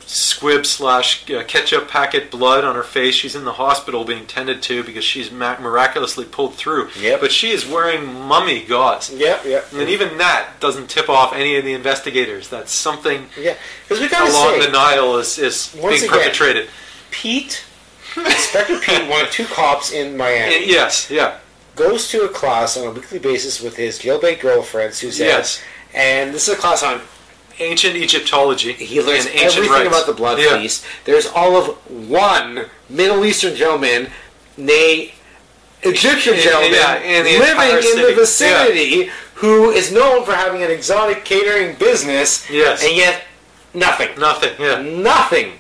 squib 0.07 0.67
slash 0.67 1.29
uh, 1.31 1.43
ketchup 1.45 1.89
packet 1.89 2.31
blood 2.31 2.65
on 2.65 2.75
her 2.75 2.83
face. 2.83 3.15
She's 3.15 3.35
in 3.35 3.45
the 3.45 3.53
hospital 3.55 4.05
being 4.05 4.27
tended 4.27 4.63
to 4.63 4.83
because 4.85 5.05
she's 5.05 5.31
miraculously 5.31 6.25
pulled 6.25 6.55
through. 6.55 6.91
Yep. 6.99 7.21
But 7.21 7.33
she 7.33 7.51
is 7.51 7.67
wearing 7.67 8.05
mummy 8.13 8.65
gauze. 8.65 9.11
Yep, 9.13 9.45
yep. 9.45 9.73
And 9.73 9.89
even 9.89 10.19
that 10.19 10.55
doesn't 10.61 10.89
tip 10.89 11.09
off 11.09 11.33
any 11.33 11.57
of 11.57 11.65
the 11.65 11.73
investigators. 11.73 12.49
That's 12.49 12.73
something 12.73 13.27
Yeah, 13.39 13.55
because 13.89 14.01
we 14.01 14.09
gotta 14.09 14.31
along 14.31 14.61
say, 14.61 14.67
the 14.67 14.73
Nile 14.73 15.17
is, 15.17 15.39
is 15.39 15.69
being 15.75 15.95
again- 15.95 16.09
perpetrated. 16.09 16.69
Pete, 17.11 17.65
Inspector 18.17 18.79
Pete, 18.81 19.09
one 19.09 19.23
of 19.25 19.31
two 19.31 19.45
cops 19.47 19.93
in 19.93 20.17
Miami, 20.17 20.67
Yes, 20.71 21.11
yeah. 21.11 21.39
Goes 21.81 22.09
to 22.09 22.25
a 22.25 22.29
class 22.29 22.77
on 22.77 22.87
a 22.87 22.91
weekly 22.91 23.19
basis 23.19 23.61
with 23.63 23.75
his 23.77 23.99
jailbait 23.99 24.39
girlfriend 24.41 24.93
Suzanne. 24.93 25.29
Yes. 25.29 25.61
and 25.95 26.33
this 26.35 26.47
is 26.47 26.55
a 26.55 26.59
class 26.59 26.83
on 26.83 27.01
Ancient 27.59 27.97
Egyptology. 27.97 28.73
he 28.75 29.01
learns 29.03 29.25
and 29.27 29.35
ancient 29.35 29.65
everything 29.65 29.71
rites. 29.73 29.89
about 29.89 30.07
the 30.07 30.13
blood 30.13 30.39
Yeah. 30.39 30.59
feast. 30.59 30.85
There's 31.05 31.27
all 31.27 31.57
of 31.57 31.67
one 31.89 32.67
Middle 32.89 33.25
Eastern 33.25 33.55
gentleman, 33.57 34.11
nay, 34.57 35.15
Egyptian 35.83 36.35
Yeah, 36.37 36.43
gentleman, 36.43 36.73
yeah, 36.75 36.97
in 36.97 37.25
living 37.41 37.77
in 37.77 37.83
city. 37.83 38.03
the 38.03 38.13
vicinity, 38.15 39.11
who 39.35 39.71
is 39.71 39.91
known 39.91 40.25
for 40.27 40.35
having 40.35 40.63
an 40.63 40.71
exotic 40.71 41.25
catering 41.25 41.75
business, 41.77 42.45
Yes. 42.51 42.83
and 42.83 42.93
yet 42.97 43.23
nothing, 43.75 44.09
Nothing, 44.19 44.53
yeah. 44.59 44.81
nothing. 44.83 45.59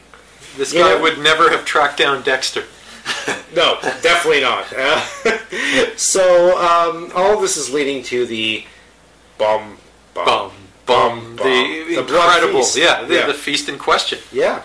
This 0.59 0.72
You 0.74 0.80
guy 0.83 0.90
know- 0.90 0.98
would 0.98 1.18
never 1.18 1.48
have 1.50 1.64
tracked 1.64 1.96
down 1.98 2.20
Dexter. 2.22 2.64
No, 3.55 3.79
definitely 4.01 4.42
not. 4.42 4.73
Uh, 4.73 5.01
so 5.96 6.57
um, 6.59 7.11
all 7.16 7.35
of 7.35 7.40
this 7.40 7.57
is 7.57 7.73
leading 7.73 8.03
to 8.05 8.25
the 8.27 8.64
bum, 9.38 9.77
bum, 10.14 10.25
Bum, 10.25 10.53
bum, 10.87 11.37
the, 11.37 11.42
The 11.88 11.99
incredible, 12.01 12.61
feast. 12.61 12.77
yeah, 12.77 13.03
the, 13.03 13.14
Yeah. 13.14 13.27
the 13.27 13.35
feast 13.35 13.68
in 13.68 13.77
question. 13.79 14.20
Yeah. 14.31 14.62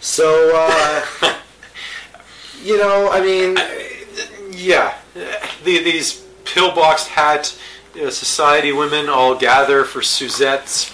So 0.00 0.52
uh, 0.54 1.04
you 2.62 2.78
know, 2.78 3.10
I 3.10 3.20
mean, 3.20 3.56
Yeah, 4.52 4.94
the, 5.64 5.82
these 5.82 6.22
pillboxed 6.44 7.08
hat 7.08 7.56
uh, 8.00 8.10
society 8.10 8.70
women 8.72 9.08
all 9.08 9.34
gather 9.34 9.82
for 9.84 10.00
Suzette's 10.00 10.92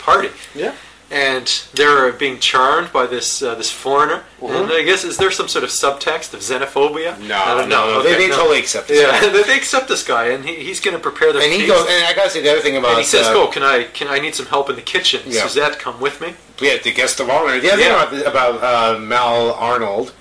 party, 0.00 0.30
yeah. 0.54 0.74
And 1.10 1.46
they're 1.74 2.12
being 2.12 2.38
charmed 2.40 2.92
by 2.92 3.06
this 3.06 3.42
uh, 3.42 3.54
this 3.54 3.70
foreigner. 3.70 4.24
Mhm. 4.40 4.62
And 4.64 4.72
I 4.72 4.82
guess 4.82 5.04
is 5.04 5.16
there 5.16 5.30
some 5.30 5.48
sort 5.48 5.62
of 5.64 5.70
subtext 5.70 6.32
of 6.34 6.40
xenophobia? 6.40 7.18
No, 7.20 7.36
I 7.38 7.54
don't 7.58 7.68
no, 7.68 7.86
know. 7.86 8.02
they, 8.02 8.14
Okay, 8.14 8.22
they 8.24 8.28
no. 8.30 8.36
totally 8.36 8.58
accept 8.58 8.88
this. 8.88 9.00
Yeah, 9.00 9.20
guy. 9.20 9.42
they 9.46 9.56
accept 9.56 9.88
this 9.88 10.02
guy, 10.02 10.28
and 10.28 10.44
he, 10.44 10.54
he's 10.56 10.80
going 10.80 10.96
to 10.96 11.00
prepare 11.02 11.32
their 11.32 11.42
And 11.42 11.52
he 11.52 11.60
feast. 11.60 11.70
goes, 11.72 11.86
and 11.88 12.04
I 12.04 12.14
gotta 12.14 12.30
say 12.30 12.40
the 12.42 12.50
other 12.50 12.60
thing 12.60 12.76
about 12.76 12.90
and 12.92 12.98
he 12.98 13.04
says, 13.04 13.26
uh, 13.26 13.34
"Oh, 13.34 13.46
can 13.48 13.62
I 13.62 13.84
can 13.84 14.08
I 14.08 14.18
need 14.18 14.34
some 14.34 14.46
help 14.46 14.70
in 14.70 14.76
the 14.76 14.82
kitchen? 14.82 15.20
Yeah. 15.26 15.42
Suzette, 15.46 15.78
come 15.78 16.00
with 16.00 16.20
me." 16.20 16.34
yeah, 16.60 16.76
the 16.82 16.92
guest 16.92 17.20
of 17.20 17.28
honor. 17.30 17.58
The 17.60 17.72
other 17.72 17.82
Yeah. 17.82 18.04
thing 18.06 18.20
about, 18.26 18.54
about 18.60 18.96
uh, 18.96 18.98
Mal 19.00 19.52
Arnold, 19.54 20.12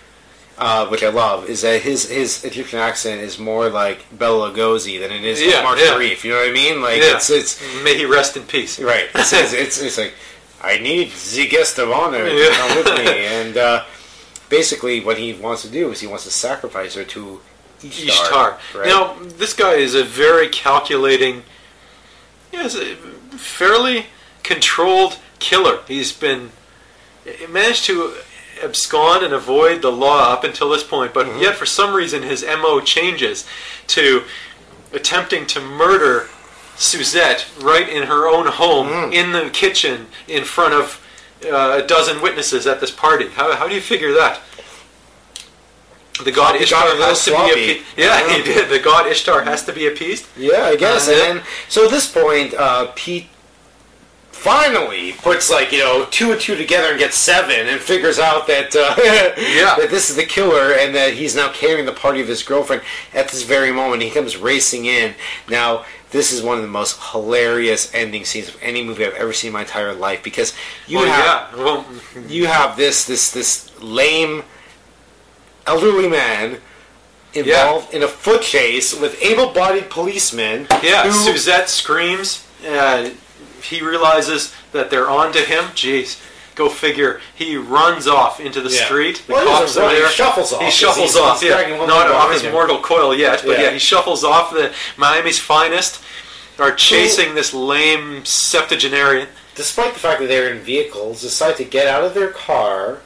uh, 0.58 0.88
which 0.88 1.04
I 1.04 1.10
love, 1.10 1.48
is 1.50 1.62
that 1.62 1.82
his 1.82 2.10
his 2.10 2.44
Egyptian 2.44 2.80
accent 2.80 3.22
is 3.22 3.38
more 3.40 3.70
like 3.70 4.00
Bela 4.12 4.52
Lugosi 4.52 5.00
than 5.00 5.12
it 5.12 5.24
is 5.24 5.42
Yeah, 5.42 5.60
Omar 5.60 5.78
yeah. 5.78 5.86
Sharif. 5.94 6.24
You 6.26 6.32
know 6.32 6.40
what 6.40 6.50
I 6.50 6.52
mean? 6.54 6.82
Like 6.82 7.02
Yeah. 7.02 7.16
it's 7.16 7.30
it's 7.30 7.62
May 7.84 7.96
he 7.98 8.06
rest 8.06 8.36
in 8.38 8.44
peace. 8.44 8.80
Right. 8.80 9.08
It's, 9.16 9.32
it's, 9.34 9.54
it's, 9.64 9.82
it's 9.82 9.98
like, 9.98 10.14
I 10.64 10.78
need 10.80 11.12
the 11.12 11.48
guest 11.48 11.78
of 11.78 11.92
honor 11.92 12.28
to 12.30 12.34
Yeah. 12.34 12.56
come 12.56 12.78
with 12.78 12.98
me. 12.98 13.26
And 13.26 13.58
uh, 13.58 13.84
basically, 14.50 15.02
what 15.02 15.18
he 15.18 15.34
wants 15.34 15.62
to 15.64 15.70
do 15.70 15.92
is 15.92 16.00
he 16.00 16.08
wants 16.08 16.24
to 16.24 16.32
sacrifice 16.32 16.96
her 16.96 17.04
to 17.04 17.42
Ishtar. 17.84 18.08
Ishtar. 18.08 18.60
Right? 18.76 18.86
Now, 18.88 19.16
this 19.22 19.54
guy 19.54 19.74
is 19.74 19.94
a 19.94 20.04
very 20.06 20.48
calculating, 20.48 21.44
yes, 22.52 22.78
fairly 23.32 24.06
controlled 24.44 25.20
killer. 25.40 25.80
He's 25.88 26.14
been 26.14 26.52
he 27.26 27.46
managed 27.48 27.86
to 27.86 28.16
abscond 28.64 29.24
and 29.24 29.34
avoid 29.34 29.82
the 29.82 29.92
law 29.92 30.32
up 30.32 30.44
until 30.46 30.70
this 30.70 30.84
point, 30.84 31.14
but 31.14 31.26
Mm-hmm. 31.28 31.40
yet 31.42 31.56
for 31.56 31.66
some 31.66 31.94
reason 31.94 32.24
his 32.24 32.44
mo 32.46 32.80
changes 32.80 33.46
to 33.88 34.24
attempting 34.94 35.46
to 35.48 35.60
murder 35.60 36.30
Suzette 36.76 37.46
right 37.62 37.88
in 37.88 38.04
her 38.04 38.28
own 38.28 38.48
home, 38.48 38.88
Mm. 38.88 39.14
in 39.14 39.32
the 39.32 39.50
kitchen, 39.52 40.08
in 40.28 40.44
front 40.44 40.74
of 40.74 41.00
uh, 41.46 41.82
a 41.84 41.88
dozen 41.88 42.22
witnesses 42.22 42.66
at 42.68 42.80
this 42.80 42.92
party. 42.92 43.28
How, 43.30 43.54
how 43.56 43.68
do 43.68 43.76
you 43.76 43.82
figure 43.82 44.14
that? 44.14 44.40
the 46.24 46.32
god 46.32 46.56
Ishtar 46.62 46.86
little 46.86 47.04
has 47.08 47.26
to 47.26 47.32
be 47.32 47.52
appeased. 47.52 47.86
Yeah, 47.98 48.06
Yeah. 48.28 48.34
he 48.38 48.44
did. 48.44 48.70
The 48.70 48.80
god 48.80 49.08
Ishtar 49.08 49.42
has 49.44 49.66
to 49.66 49.74
be 49.74 49.88
appeased. 49.88 50.28
Yeah, 50.38 50.66
I 50.66 50.76
guess. 50.76 51.08
Uh, 51.08 51.12
and 51.12 51.22
then, 51.40 51.46
so 51.70 51.86
at 51.86 51.92
this 51.92 52.10
point, 52.10 52.54
uh, 52.54 52.92
Pete 52.96 53.28
finally 54.44 55.14
puts 55.14 55.50
like 55.50 55.72
you 55.72 55.80
know 55.80 56.06
two 56.12 56.32
and 56.34 56.42
two 56.42 56.56
together 56.56 56.90
and 56.90 57.00
gets 57.00 57.16
seven, 57.16 57.68
and 57.68 57.80
figures 57.80 58.20
out 58.20 58.46
that 58.48 58.76
uh, 58.76 58.94
Yeah. 59.38 59.76
that 59.80 59.88
this 59.90 60.10
is 60.10 60.16
the 60.18 60.26
killer, 60.26 60.74
and 60.74 60.94
that 60.96 61.14
he's 61.14 61.36
now 61.36 61.50
carrying 61.52 61.86
the 61.86 61.94
party 61.94 62.22
of 62.22 62.28
his 62.28 62.44
girlfriend. 62.44 62.82
At 63.14 63.30
this 63.30 63.44
very 63.44 63.72
moment, 63.72 64.04
he 64.04 64.10
comes 64.12 64.38
racing 64.38 64.86
in. 64.86 65.16
Now. 65.50 65.86
This 66.12 66.32
is 66.32 66.44
one 66.44 66.58
of 66.58 66.62
the 66.62 66.70
most 66.70 67.02
hilarious 67.12 67.92
ending 67.92 68.24
scenes 68.24 68.48
of 68.50 68.56
any 68.62 68.84
movie 68.84 69.04
I've 69.04 69.16
ever 69.16 69.34
seen 69.34 69.48
in 69.48 69.54
my 69.54 69.62
entire 69.62 69.96
life 69.96 70.22
because 70.22 70.54
you 70.86 71.00
well, 71.00 71.08
have 71.08 71.58
yeah. 71.58 71.64
Well, 71.64 71.86
you 72.28 72.46
have 72.46 72.78
this 72.78 73.06
this 73.06 73.32
this 73.32 73.72
lame 73.82 74.44
elderly 75.66 76.08
man 76.08 76.60
involved 77.34 77.96
in 77.96 78.04
a 78.04 78.08
foot 78.08 78.44
chase 78.44 78.94
with 78.94 79.20
able-bodied 79.24 79.90
policemen. 79.90 80.68
yeah. 80.84 81.02
who- 81.04 81.12
Suzette 81.14 81.68
screams. 81.68 82.46
Uh, 82.64 83.10
he 83.64 83.82
realizes 83.82 84.54
that 84.72 84.90
they're 84.90 85.10
on 85.10 85.32
to 85.34 85.40
him. 85.40 85.66
Jeez. 85.76 86.20
Go 86.56 86.70
figure. 86.70 87.20
He 87.34 87.58
runs 87.58 88.08
off 88.08 88.40
into 88.40 88.62
the 88.62 88.70
Yeah. 88.70 88.86
street. 88.86 89.24
The 89.26 89.34
Well, 89.34 89.42
he 89.46 89.52
cops 89.52 89.78
are 89.78 89.82
run, 89.82 89.96
he 89.96 90.08
shuffles 90.12 90.54
off, 90.54 90.62
He 90.62 90.70
shuffles 90.72 91.16
off. 91.16 91.42
yeah, 91.42 91.86
not 91.88 92.12
off 92.12 92.32
his 92.32 92.44
mortal 92.44 92.80
coil 92.80 93.16
yet, 93.16 93.42
but 93.46 93.58
Yeah. 93.58 93.64
yeah, 93.66 93.70
he 93.72 93.80
shuffles 93.80 94.24
off. 94.24 94.54
The 94.54 94.72
Miami's 94.96 95.40
finest 95.40 95.98
are 96.60 96.72
chasing 96.72 97.34
this 97.34 97.54
lame 97.54 98.24
septuagenarian. 98.26 99.28
despite 99.56 99.94
the 99.94 100.00
fact 100.00 100.20
that 100.20 100.28
they're 100.28 100.50
in 100.50 100.60
vehicles, 100.62 101.22
decide 101.22 101.56
to 101.58 101.64
get 101.64 101.86
out 101.88 102.04
of 102.04 102.14
their 102.16 102.30
car 102.30 102.98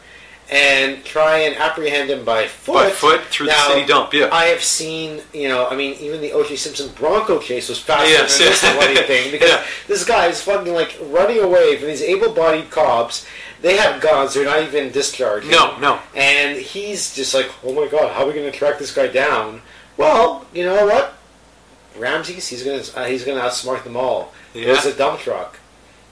and 0.50 1.04
try 1.04 1.40
and 1.40 1.56
apprehend 1.58 2.10
him 2.10 2.24
by 2.24 2.48
foot. 2.48 2.74
By 2.74 2.90
foot 2.90 3.22
through 3.26 3.48
the 3.48 3.68
city 3.68 3.86
dump, 3.86 4.14
yeah. 4.14 4.30
I 4.32 4.46
have 4.46 4.64
seen, 4.64 5.22
you 5.34 5.50
know, 5.50 5.68
I 5.68 5.76
mean, 5.76 5.96
even 6.00 6.22
the 6.22 6.32
O.J. 6.32 6.56
Simpson 6.56 6.90
Bronco 6.96 7.40
chase 7.40 7.68
was 7.70 7.80
faster 7.80 8.10
Yes, 8.10 8.38
than 8.38 8.48
this 8.48 8.62
bloody 8.62 8.96
thing 9.08 9.32
because 9.32 9.50
Yeah. 9.50 9.66
this 9.88 10.06
guy 10.06 10.28
is 10.28 10.42
fucking 10.42 10.74
like 10.74 10.98
running 11.10 11.40
away 11.40 11.78
from 11.78 11.88
these 11.90 12.02
able-bodied 12.02 12.70
cops. 12.72 13.26
They 13.62 13.76
have 13.78 14.02
guns; 14.02 14.36
they're 14.36 14.46
not 14.46 14.62
even 14.64 14.92
discharged. 14.92 15.50
No, 15.50 15.78
no. 15.80 16.00
And 16.16 16.58
he's 16.58 17.16
just 17.16 17.34
like, 17.34 17.50
"Oh 17.64 17.74
my 17.74 17.88
god, 17.90 18.14
how 18.14 18.24
are 18.24 18.28
we 18.28 18.34
going 18.34 18.50
to 18.50 18.58
track 18.58 18.78
this 18.78 18.94
guy 18.94 19.08
down?" 19.08 19.62
Well, 19.98 20.46
you 20.54 20.64
know 20.64 20.86
what? 20.86 21.16
Ramses, 21.98 22.48
he's 22.48 22.64
gonna 22.64 22.84
uh, 22.96 23.10
he's 23.10 23.24
gonna 23.26 23.42
outsmart 23.42 23.84
them 23.84 23.98
all. 23.98 24.32
Yeah. 24.54 24.66
There's 24.68 24.86
a 24.86 24.94
dump 24.96 25.20
truck. 25.22 25.60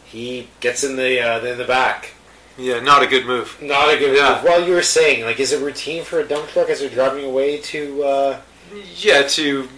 He 0.06 0.50
gets 0.60 0.84
in 0.84 0.95
the 0.95 1.21
uh, 1.21 1.45
in 1.45 1.60
the 1.60 1.65
back. 1.65 2.14
Yeah, 2.58 2.80
not 2.80 3.04
a 3.04 3.08
good 3.08 3.26
move. 3.26 3.58
Not 3.62 3.94
a 3.94 3.98
good 3.98 4.15
Yeah. 4.15 4.36
move. 4.36 4.44
Well, 4.44 4.63
you 4.65 4.74
were 4.74 4.82
saying, 4.82 5.26
like, 5.26 5.39
is 5.39 5.52
it 5.52 5.62
routine 5.62 6.04
for 6.04 6.20
a 6.20 6.24
dump 6.28 6.50
truck 6.50 6.70
as 6.70 6.80
they're 6.80 6.89
driving 6.89 7.26
away 7.26 7.58
to? 7.58 8.04
Uh, 8.04 8.38
Yeah, 8.98 9.24
to 9.24 9.70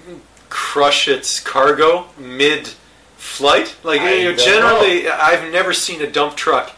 crush 0.49 1.07
its 1.07 1.39
cargo 1.39 2.05
mid-flight. 2.17 3.75
Like 3.83 4.01
I 4.01 4.13
you 4.13 4.31
know, 4.31 4.37
generally, 4.37 5.09
I've 5.09 5.51
never 5.51 5.73
seen 5.73 6.01
a 6.01 6.07
dump 6.09 6.35
truck 6.37 6.71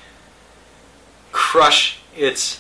crush 1.31 1.97
its 2.17 2.59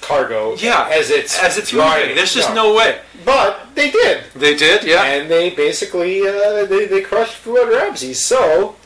cargo. 0.00 0.54
yeah 0.56 0.88
as 0.90 1.10
it's 1.10 1.38
as 1.38 1.58
it's 1.58 1.70
driving. 1.70 2.00
moving. 2.02 2.16
There's 2.16 2.34
just 2.34 2.54
no 2.54 2.74
way. 2.74 3.00
But 3.24 3.74
they 3.74 3.90
did, 3.90 4.24
They 4.34 4.56
did, 4.56 4.84
yeah. 4.84 5.04
and 5.04 5.30
they 5.30 5.50
basically 5.50 6.26
uh, 6.26 6.64
they 6.64 6.86
they 6.86 7.02
crushed 7.02 7.34
Fuad 7.34 7.68
Ramses. 7.68 8.18
So 8.24 8.76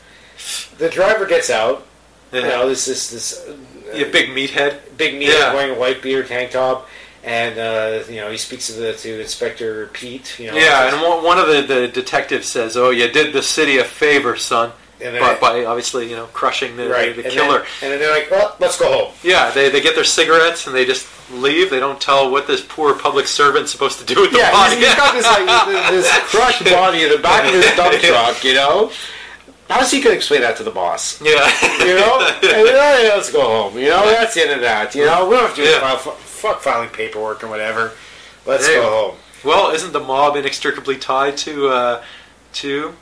the 0.77 0.89
driver 0.89 1.25
gets 1.25 1.49
out. 1.49 1.85
You 2.33 2.41
know, 2.43 2.67
this 2.69 2.85
this 2.85 3.09
this 3.11 3.45
uh, 3.47 3.55
Yeah, 3.93 4.05
big 4.11 4.29
meathead. 4.29 4.79
big 4.97 5.15
meathead 5.15 5.39
Yeah. 5.39 5.53
wearing 5.53 5.75
a 5.75 5.79
white 5.79 6.01
beard 6.01 6.27
tank 6.27 6.51
top. 6.51 6.87
And 7.23 7.59
uh, 7.59 8.03
you 8.09 8.15
know 8.21 8.31
he 8.31 8.37
speaks 8.37 8.65
to 8.67 8.73
the 8.73 8.93
to 8.93 9.21
Inspector 9.21 9.87
Pete. 9.93 10.39
You 10.39 10.47
know, 10.51 10.57
Yeah, 10.57 10.91
and 10.93 11.01
one 11.03 11.23
one 11.23 11.37
of 11.37 11.47
the, 11.47 11.61
the 11.61 11.87
detectives 11.87 12.47
says, 12.47 12.75
"Oh, 12.77 12.89
you 12.89 13.07
did 13.11 13.31
the 13.33 13.43
city 13.43 13.77
a 13.77 13.83
favor, 13.83 14.35
son." 14.37 14.71
And 15.03 15.19
By, 15.19 15.33
by 15.35 15.65
obviously, 15.65 16.07
you 16.09 16.15
know, 16.15 16.27
crushing 16.27 16.77
the, 16.77 16.87
right, 16.87 17.15
the 17.15 17.23
and 17.23 17.33
killer. 17.33 17.59
Then, 17.59 17.91
and 17.91 17.91
then 17.93 17.99
they're 17.99 18.11
like, 18.13 18.29
"Well, 18.31 18.55
let's 18.59 18.77
go 18.79 18.91
home." 18.91 19.13
Yeah, 19.23 19.49
they, 19.51 19.69
they 19.69 19.81
get 19.81 19.93
their 19.95 20.03
cigarettes 20.03 20.65
and 20.67 20.75
they 20.75 20.85
just 20.85 21.07
leave. 21.31 21.69
They 21.71 21.79
don't 21.79 21.99
tell 22.01 22.29
what 22.31 22.45
this 22.47 22.61
poor 22.67 22.93
public 22.95 23.25
servant's 23.27 23.71
supposed 23.71 23.97
to 23.99 24.05
do 24.05 24.19
with 24.21 24.31
the 24.31 24.37
Yeah, 24.39 24.51
body. 24.51 24.75
he's, 24.77 24.85
he's 24.87 24.95
got 24.95 25.13
this 25.13 25.25
like 25.25 25.91
this 25.91 26.09
crushed 26.31 26.65
body 26.65 27.03
in 27.03 27.09
the 27.11 27.17
back 27.19 27.45
of 27.45 27.53
his 27.53 27.65
dump 27.75 27.93
truck. 28.01 28.43
You 28.43 28.53
know, 28.55 28.91
how's 29.71 29.89
he 29.91 30.01
gonna 30.01 30.15
explain 30.15 30.41
that 30.41 30.57
to 30.57 30.63
the 30.63 30.71
boss? 30.71 31.21
yeah. 31.21 31.49
You 31.85 31.95
know, 31.95 32.19
and 32.27 32.43
then, 32.43 32.65
"Hey, 32.65 33.09
let's 33.15 33.31
go 33.31 33.41
home. 33.41 33.77
You 33.77 33.89
know, 33.89 34.05
that's 34.09 34.33
the 34.35 34.41
end 34.41 34.51
of 34.51 34.61
that. 34.61 34.93
You 34.95 35.05
know, 35.05 35.27
we 35.27 35.35
don't 35.35 35.45
have 35.47 35.55
to 35.55 35.63
do 35.63 35.69
Yeah. 35.69 35.79
file, 35.79 35.97
fuck 36.15 36.61
filing 36.61 36.89
paperwork 36.89 37.43
or 37.43 37.47
whatever. 37.47 37.91
Let's 38.45 38.67
Hey. 38.67 38.75
go 38.75 38.89
home. 38.89 39.17
Well, 39.43 39.71
isn't 39.71 39.91
the 39.93 39.99
mob 39.99 40.35
inextricably 40.35 40.97
tied 40.97 41.37
to 41.37 41.69
uh, 41.69 42.03
to 42.53 42.95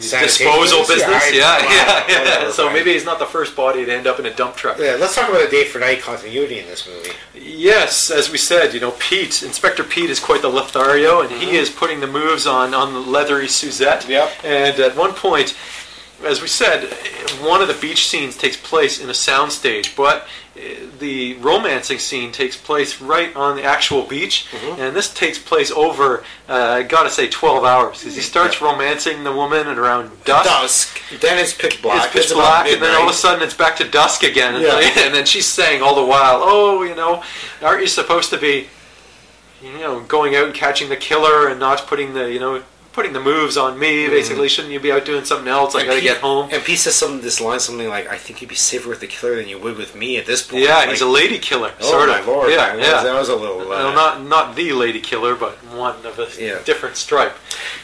disposal 0.00 0.80
business? 0.80 1.32
Yeah, 1.32 1.58
Yeah, 1.58 2.04
yeah, 2.08 2.24
yeah. 2.24 2.50
So 2.50 2.70
maybe 2.70 2.92
he's 2.92 3.04
not 3.04 3.18
the 3.18 3.26
first 3.26 3.56
body 3.56 3.84
to 3.84 3.92
end 3.92 4.06
up 4.06 4.18
in 4.18 4.26
a 4.26 4.34
dump 4.34 4.56
truck. 4.56 4.78
Yeah, 4.78 4.96
let's 4.98 5.14
talk 5.14 5.28
about 5.28 5.44
the 5.44 5.50
day 5.50 5.64
for 5.64 5.78
night 5.78 6.00
continuity 6.00 6.58
in 6.58 6.66
this 6.66 6.86
movie. 6.86 7.10
Yes, 7.34 8.10
as 8.10 8.30
we 8.30 8.38
said, 8.38 8.74
you 8.74 8.80
know, 8.80 8.92
Pete, 8.98 9.42
Inspector 9.42 9.82
Pete 9.84 10.10
is 10.10 10.20
quite 10.20 10.42
the 10.42 10.48
Lothario, 10.48 11.20
and 11.20 11.30
he 11.30 11.46
mm-hmm. 11.46 11.54
is 11.54 11.70
putting 11.70 12.00
the 12.00 12.06
moves 12.06 12.46
on 12.46 12.74
on 12.74 12.92
the 12.92 13.00
leathery 13.00 13.48
Suzette. 13.48 14.08
Yep. 14.08 14.44
And 14.44 14.78
at 14.80 14.96
one 14.96 15.12
point, 15.12 15.56
as 16.24 16.40
we 16.40 16.48
said, 16.48 16.92
one 17.40 17.60
of 17.60 17.68
the 17.68 17.74
beach 17.74 18.08
scenes 18.08 18.36
takes 18.36 18.56
place 18.56 19.00
in 19.00 19.08
a 19.08 19.12
soundstage, 19.12 19.94
but 19.96 20.26
the 20.98 21.34
romancing 21.34 21.98
scene 21.98 22.32
takes 22.32 22.56
place 22.56 23.00
right 23.00 23.34
on 23.36 23.56
the 23.56 23.62
actual 23.62 24.02
beach, 24.04 24.46
and 24.78 24.96
this 24.96 25.12
takes 25.12 25.38
place 25.38 25.70
over, 25.70 26.24
uh, 26.48 26.54
I 26.54 26.82
gotta 26.82 27.10
say, 27.10 27.28
12 27.28 27.64
hours, 27.64 27.98
because 27.98 28.14
he 28.16 28.22
starts 28.22 28.60
romancing 28.62 29.24
the 29.24 29.32
woman 29.32 29.66
at 29.66 29.78
around 29.78 30.10
dusk. 30.24 30.48
Dusk. 30.48 31.20
Then 31.20 31.38
it's 31.38 31.52
pitch 31.52 31.82
black. 31.82 32.06
It's 32.06 32.12
pitch 32.12 32.30
about 32.32 32.64
black, 32.64 32.72
and 32.72 32.82
then 32.82 32.94
all 32.96 33.04
of 33.04 33.10
a 33.10 33.12
sudden 33.14 33.42
it's 33.42 33.54
back 33.54 33.76
to 33.76 33.88
dusk 33.88 34.22
again. 34.22 34.54
And, 34.54 34.64
Yeah. 34.64 34.80
and 35.04 35.14
then 35.14 35.26
she's 35.26 35.46
saying 35.46 35.82
all 35.82 35.94
the 35.94 36.04
while, 36.04 36.40
"Oh, 36.42 36.82
you 36.82 36.94
know, 36.94 37.22
aren't 37.62 37.82
you 37.82 37.86
supposed 37.86 38.30
to 38.30 38.38
be, 38.38 38.68
you 39.62 39.78
know, 39.78 40.00
going 40.00 40.34
out 40.36 40.46
and 40.46 40.54
catching 40.54 40.88
the 40.88 40.96
killer 40.96 41.48
and 41.48 41.60
not 41.60 41.86
putting 41.86 42.14
the, 42.14 42.32
you 42.32 42.40
know, 42.40 42.62
putting 42.96 43.12
the 43.12 43.20
moves 43.20 43.56
on 43.56 43.78
me? 43.78 44.08
Basically, 44.08 44.48
shouldn't 44.48 44.72
you 44.72 44.80
be 44.80 44.90
out 44.90 45.04
doing 45.04 45.24
something 45.24 45.46
else? 45.46 45.74
I 45.76 45.80
And 45.80 45.88
gotta 45.88 46.00
Pete- 46.00 46.08
get 46.10 46.18
home." 46.22 46.48
And 46.50 46.64
Pete 46.64 46.78
says 46.80 46.96
something. 46.96 47.20
This 47.20 47.40
line, 47.40 47.60
something 47.60 47.88
like, 47.88 48.08
"I 48.10 48.16
think 48.18 48.40
you'd 48.40 48.48
be 48.48 48.56
safer 48.56 48.88
with 48.88 48.98
the 49.00 49.06
killer 49.06 49.36
than 49.36 49.46
you 49.48 49.58
would 49.58 49.76
with 49.76 49.94
me 49.94 50.16
at 50.16 50.26
this 50.26 50.42
point." 50.42 50.64
Yeah, 50.64 50.78
Like, 50.78 50.88
he's 50.90 51.02
a 51.02 51.06
lady 51.06 51.38
killer, 51.38 51.70
Oh 51.80 51.90
sort 51.90 52.08
my 52.08 52.18
of. 52.18 52.26
lord! 52.26 52.50
yeah, 52.50 52.74
yeah. 52.74 52.82
That 52.82 52.94
was, 52.94 53.02
that 53.04 53.14
was 53.14 53.28
a 53.28 53.36
little. 53.36 53.60
Uh, 53.60 53.66
well, 53.68 53.92
not 53.92 54.24
not 54.24 54.56
the 54.56 54.72
lady 54.72 55.00
killer, 55.00 55.34
but 55.36 55.52
one 55.72 55.94
of 56.04 56.18
a 56.18 56.26
Yeah. 56.42 56.58
different 56.64 56.96
stripe. 56.96 57.36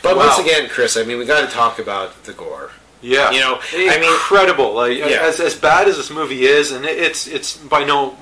but 0.03 0.17
Wow. 0.17 0.27
once 0.27 0.39
again, 0.41 0.69
Chris, 0.69 0.97
I 0.97 1.05
mean, 1.05 1.19
we 1.19 1.25
got 1.27 1.43
to 1.49 1.55
talk 1.55 1.79
about 1.79 2.25
the 2.25 2.33
gore. 2.33 2.71
Yeah, 3.05 3.31
You 3.33 3.41
know, 3.41 3.59
I 3.73 3.99
mean- 3.99 4.05
incredible. 4.13 4.75
Like 4.75 4.97
Yeah. 4.99 5.07
as 5.29 5.41
as 5.41 5.55
bad 5.55 5.89
as 5.89 5.97
this 5.97 6.09
movie 6.11 6.47
is, 6.47 6.71
and 6.71 6.85
it- 6.87 6.99
it's 6.99 7.27
it's 7.27 7.53
by 7.55 7.83
no 7.85 8.17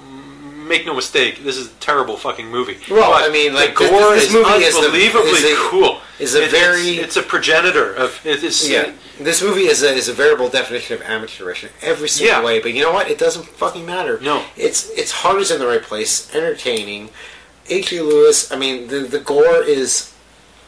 make 0.70 0.86
no 0.86 0.94
mistake, 0.94 1.44
this 1.44 1.56
is 1.58 1.66
a 1.66 1.74
terrible 1.80 2.16
fucking 2.16 2.48
movie. 2.48 2.78
Well, 2.90 3.10
But 3.10 3.28
I 3.28 3.32
mean, 3.32 3.52
like, 3.52 3.74
the 3.76 3.80
this- 3.84 3.90
gore 3.90 4.14
this 4.14 4.24
is 4.28 4.32
movie 4.32 4.64
is 4.64 4.74
unbelievably 4.76 5.30
is 5.32 5.44
a- 5.44 5.56
cool. 5.68 6.00
is 6.18 6.34
a 6.34 6.44
It- 6.44 6.50
very- 6.50 6.90
it's, 6.96 7.04
it's 7.04 7.16
a 7.16 7.22
progenitor 7.22 7.92
of 7.92 8.18
it 8.24 8.42
is 8.42 8.66
Yeah, 8.68 8.92
this 9.18 9.42
movie 9.42 9.66
is 9.66 9.82
a, 9.82 9.92
is 9.92 10.08
a 10.08 10.14
variable 10.14 10.48
definition 10.48 10.94
of 10.96 11.02
amateurish 11.02 11.64
in 11.64 11.70
every 11.82 12.08
single 12.08 12.36
Yeah. 12.38 12.42
way. 12.42 12.58
But 12.60 12.72
you 12.72 12.82
know 12.82 12.92
what? 12.92 13.10
It 13.10 13.18
doesn't 13.18 13.46
fucking 13.58 13.84
matter. 13.84 14.18
No. 14.22 14.44
it's 14.56 14.88
it's 14.96 15.10
heart 15.12 15.40
is 15.42 15.50
in 15.50 15.58
the 15.58 15.66
right 15.66 15.82
place, 15.82 16.28
entertaining. 16.32 17.10
H.G. 17.68 18.00
Lewis. 18.00 18.50
I 18.50 18.56
mean, 18.56 18.88
the 18.88 19.00
the 19.00 19.18
gore 19.20 19.62
is 19.62 20.10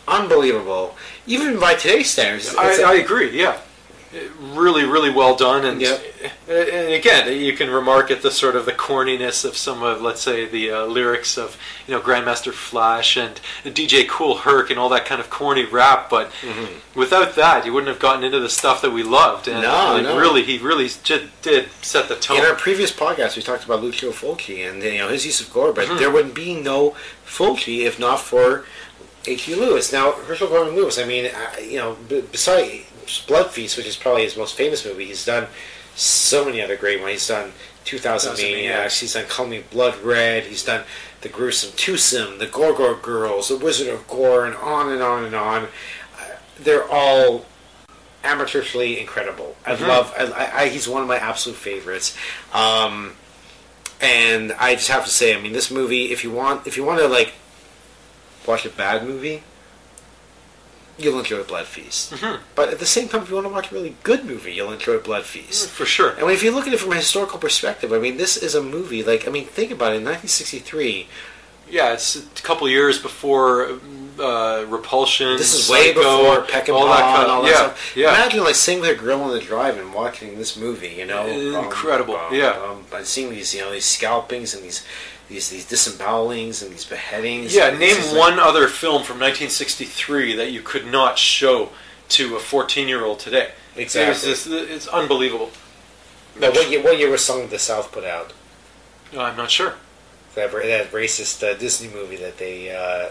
unbelievable, 0.08 0.96
even 1.26 1.58
by 1.58 1.74
today's 1.74 2.10
standards. 2.10 2.48
It's 2.48 2.58
I, 2.58 2.94
agree. 2.94 3.30
Yeah, 3.38 3.56
really, 4.40 4.84
really 4.84 5.10
well 5.10 5.34
done. 5.36 5.64
And 5.64 5.80
Yep. 5.80 6.04
and 6.48 6.92
again, 6.92 7.32
you 7.40 7.54
can 7.56 7.70
remark 7.70 8.10
at 8.10 8.20
the 8.22 8.30
sort 8.30 8.56
of 8.56 8.66
the 8.66 8.72
corniness 8.72 9.44
of 9.44 9.56
some 9.56 9.82
of, 9.82 10.02
let's 10.02 10.20
say, 10.20 10.44
the 10.44 10.70
uh, 10.70 10.84
lyrics 10.84 11.38
of 11.38 11.56
you 11.86 11.94
know 11.94 12.00
Grandmaster 12.00 12.52
Flash 12.52 13.16
and 13.16 13.40
DJ 13.64 14.06
Kool 14.06 14.38
Herc 14.38 14.70
and 14.70 14.78
all 14.78 14.88
that 14.90 15.06
kind 15.06 15.20
of 15.20 15.30
corny 15.30 15.64
rap. 15.64 16.10
But 16.10 16.30
without 16.94 17.34
that, 17.36 17.64
you 17.64 17.72
wouldn't 17.72 17.88
have 17.88 17.98
gotten 18.00 18.22
into 18.24 18.40
the 18.40 18.50
stuff 18.50 18.82
that 18.82 18.90
we 18.90 19.02
loved. 19.02 19.48
And 19.48 19.62
No, 19.62 19.94
like, 19.94 20.02
no. 20.02 20.18
really, 20.18 20.42
he 20.42 20.58
really 20.58 20.90
j- 21.02 21.28
did 21.42 21.70
set 21.82 22.08
the 22.08 22.16
tone. 22.16 22.38
In 22.38 22.44
our 22.44 22.54
previous 22.54 22.92
podcast, 22.92 23.36
we 23.36 23.42
talked 23.42 23.64
about 23.64 23.82
Lucio 23.82 24.10
Fulci 24.10 24.68
and 24.68 24.82
you 24.82 24.98
know 24.98 25.08
his 25.08 25.24
use 25.24 25.40
of 25.40 25.52
gore, 25.52 25.72
Mm-hmm. 25.72 25.88
but 25.92 25.98
there 25.98 26.10
wouldn't 26.10 26.34
be 26.34 26.54
no 26.60 26.94
Fulci 27.26 27.80
if 27.86 27.98
not 27.98 28.20
for 28.20 28.64
H.G. 29.26 29.54
Lewis. 29.54 29.92
Now 29.92 30.12
Herschell 30.12 30.48
Gordon 30.48 30.74
Lewis, 30.74 30.98
I 30.98 31.04
mean, 31.04 31.26
uh, 31.26 31.60
you 31.60 31.78
know, 31.78 31.96
b- 32.08 32.24
besides 32.30 32.84
Blood 33.20 33.50
Feast, 33.50 33.76
which 33.76 33.86
is 33.86 33.96
probably 33.96 34.22
his 34.24 34.36
most 34.36 34.54
famous 34.56 34.84
movie, 34.84 35.06
he's 35.06 35.24
done 35.24 35.46
so 35.94 36.44
many 36.44 36.60
other 36.62 36.76
great 36.76 37.00
ones. 37.00 37.12
He's 37.12 37.28
done 37.28 37.52
2000 37.84 38.30
2000 38.36 38.44
Maniacs. 38.52 39.00
He's 39.00 39.14
done 39.14 39.26
Color 39.26 39.48
Me 39.48 39.64
Blood 39.70 39.96
Red. 40.02 40.44
He's 40.44 40.64
done 40.64 40.84
The 41.20 41.28
Gruesome 41.28 41.72
Twosome, 41.72 42.38
The 42.38 42.46
Gore 42.46 42.72
Gore 42.74 42.94
Girls, 42.94 43.48
The 43.48 43.56
Wizard 43.58 43.88
of 43.88 44.06
Gore, 44.08 44.46
and 44.46 44.54
on 44.56 44.90
and 44.92 45.02
on 45.02 45.24
and 45.24 45.34
on. 45.34 45.64
Uh, 45.64 45.68
they're 46.58 46.88
all 46.88 47.44
amateurishly 48.24 48.98
incredible. 49.00 49.56
I 49.66 49.74
Mhm. 49.74 49.88
love. 49.88 50.14
I, 50.16 50.62
I, 50.62 50.68
he's 50.68 50.86
one 50.88 51.02
of 51.02 51.08
my 51.08 51.16
absolute 51.18 51.56
favorites. 51.58 52.16
Um, 52.52 53.16
And 54.00 54.52
I 54.58 54.74
just 54.74 54.88
have 54.88 55.04
to 55.04 55.10
say, 55.10 55.32
I 55.32 55.40
mean, 55.40 55.52
this 55.52 55.70
movie, 55.70 56.10
if 56.10 56.24
you 56.24 56.32
want, 56.32 56.66
if 56.66 56.76
you 56.76 56.82
want 56.82 56.98
to 56.98 57.06
like 57.06 57.34
watch 58.46 58.66
a 58.66 58.68
bad 58.68 59.06
movie, 59.06 59.44
you'll 60.98 61.18
enjoy 61.18 61.42
Blood 61.42 61.66
Feast. 61.66 62.12
Mhm. 62.12 62.40
But 62.54 62.68
at 62.68 62.78
the 62.78 62.86
same 62.86 63.08
time, 63.08 63.22
if 63.22 63.28
you 63.30 63.34
want 63.36 63.46
to 63.46 63.52
watch 63.52 63.70
a 63.70 63.74
really 63.74 63.96
good 64.02 64.24
movie, 64.24 64.52
you'll 64.52 64.72
enjoy 64.72 64.98
Blood 64.98 65.24
Feast. 65.24 65.68
For 65.70 65.86
sure. 65.86 66.10
And 66.10 66.30
if 66.30 66.42
you 66.42 66.50
look 66.50 66.66
at 66.66 66.72
it 66.74 66.80
from 66.80 66.92
a 66.92 66.96
historical 66.96 67.38
perspective, 67.38 67.92
I 67.92 67.98
mean, 67.98 68.16
this 68.18 68.36
is 68.36 68.54
a 68.54 68.62
movie. 68.62 69.02
Like, 69.02 69.26
I 69.26 69.30
mean, 69.30 69.46
think 69.46 69.70
about 69.70 69.92
it. 69.94 69.96
In 69.96 70.04
1963, 70.04 71.08
Yeah, 71.70 71.94
it's 71.94 72.16
a 72.16 72.42
couple 72.42 72.68
years 72.68 72.98
before 72.98 73.78
uh, 74.20 74.64
Repulsion. 74.68 75.38
this 75.38 75.54
is 75.54 75.70
way 75.70 75.94
before 75.94 76.42
Peck 76.42 76.68
and 76.68 76.76
all 76.76 76.86
that 76.86 77.00
kind 77.00 77.22
and 77.22 77.32
all 77.32 77.40
of 77.40 77.46
that 77.46 77.52
yeah, 77.52 77.56
stuff. 77.68 77.96
yeah. 77.96 78.08
Imagine 78.14 78.44
like 78.44 78.54
sitting 78.54 78.80
with 78.82 78.90
a 78.90 78.94
grill 78.94 79.22
on 79.22 79.30
the 79.32 79.40
drive 79.40 79.78
and 79.78 79.94
watching 79.94 80.36
this 80.36 80.54
movie. 80.54 80.90
You 80.98 81.06
know, 81.06 81.26
Incredible, 81.26 82.18
yeah. 82.30 82.50
Um, 82.62 82.84
and 82.92 83.06
seeing 83.06 83.30
these, 83.30 83.54
you 83.54 83.62
know, 83.62 83.72
these 83.72 83.86
scalpings 83.86 84.52
and 84.52 84.62
these 84.62 84.84
these 85.28 85.48
these 85.50 85.66
disembowelings 85.68 86.62
and 86.62 86.72
these 86.72 86.84
beheadings. 86.84 87.54
Yeah, 87.54 87.70
name 87.70 87.96
just 87.96 88.12
like- 88.12 88.18
one 88.18 88.38
other 88.38 88.68
film 88.68 89.02
from 89.02 89.18
1963 89.18 90.36
that 90.36 90.50
you 90.50 90.60
could 90.62 90.86
not 90.86 91.18
show 91.18 91.70
to 92.10 92.36
a 92.36 92.38
14-year-old 92.38 93.18
today. 93.18 93.52
Exactly. 93.74 94.10
It's, 94.12 94.44
just, 94.44 94.46
it's 94.48 94.86
unbelievable. 94.88 95.50
Now, 96.38 96.50
what 96.50 96.70
year, 96.70 96.82
what 96.82 96.98
year 96.98 97.10
was 97.10 97.24
Song 97.24 97.42
of 97.44 97.50
the 97.50 97.58
South 97.58 97.90
put 97.92 98.04
out? 98.04 98.32
No, 99.14 99.20
I'm 99.20 99.36
not 99.36 99.50
sure. 99.50 99.74
That, 100.34 100.50
that 100.52 100.92
racist 100.92 101.42
uh, 101.42 101.58
Disney 101.58 101.88
movie 101.92 102.16
that 102.16 102.38
they. 102.38 102.70
Uh, 102.74 103.10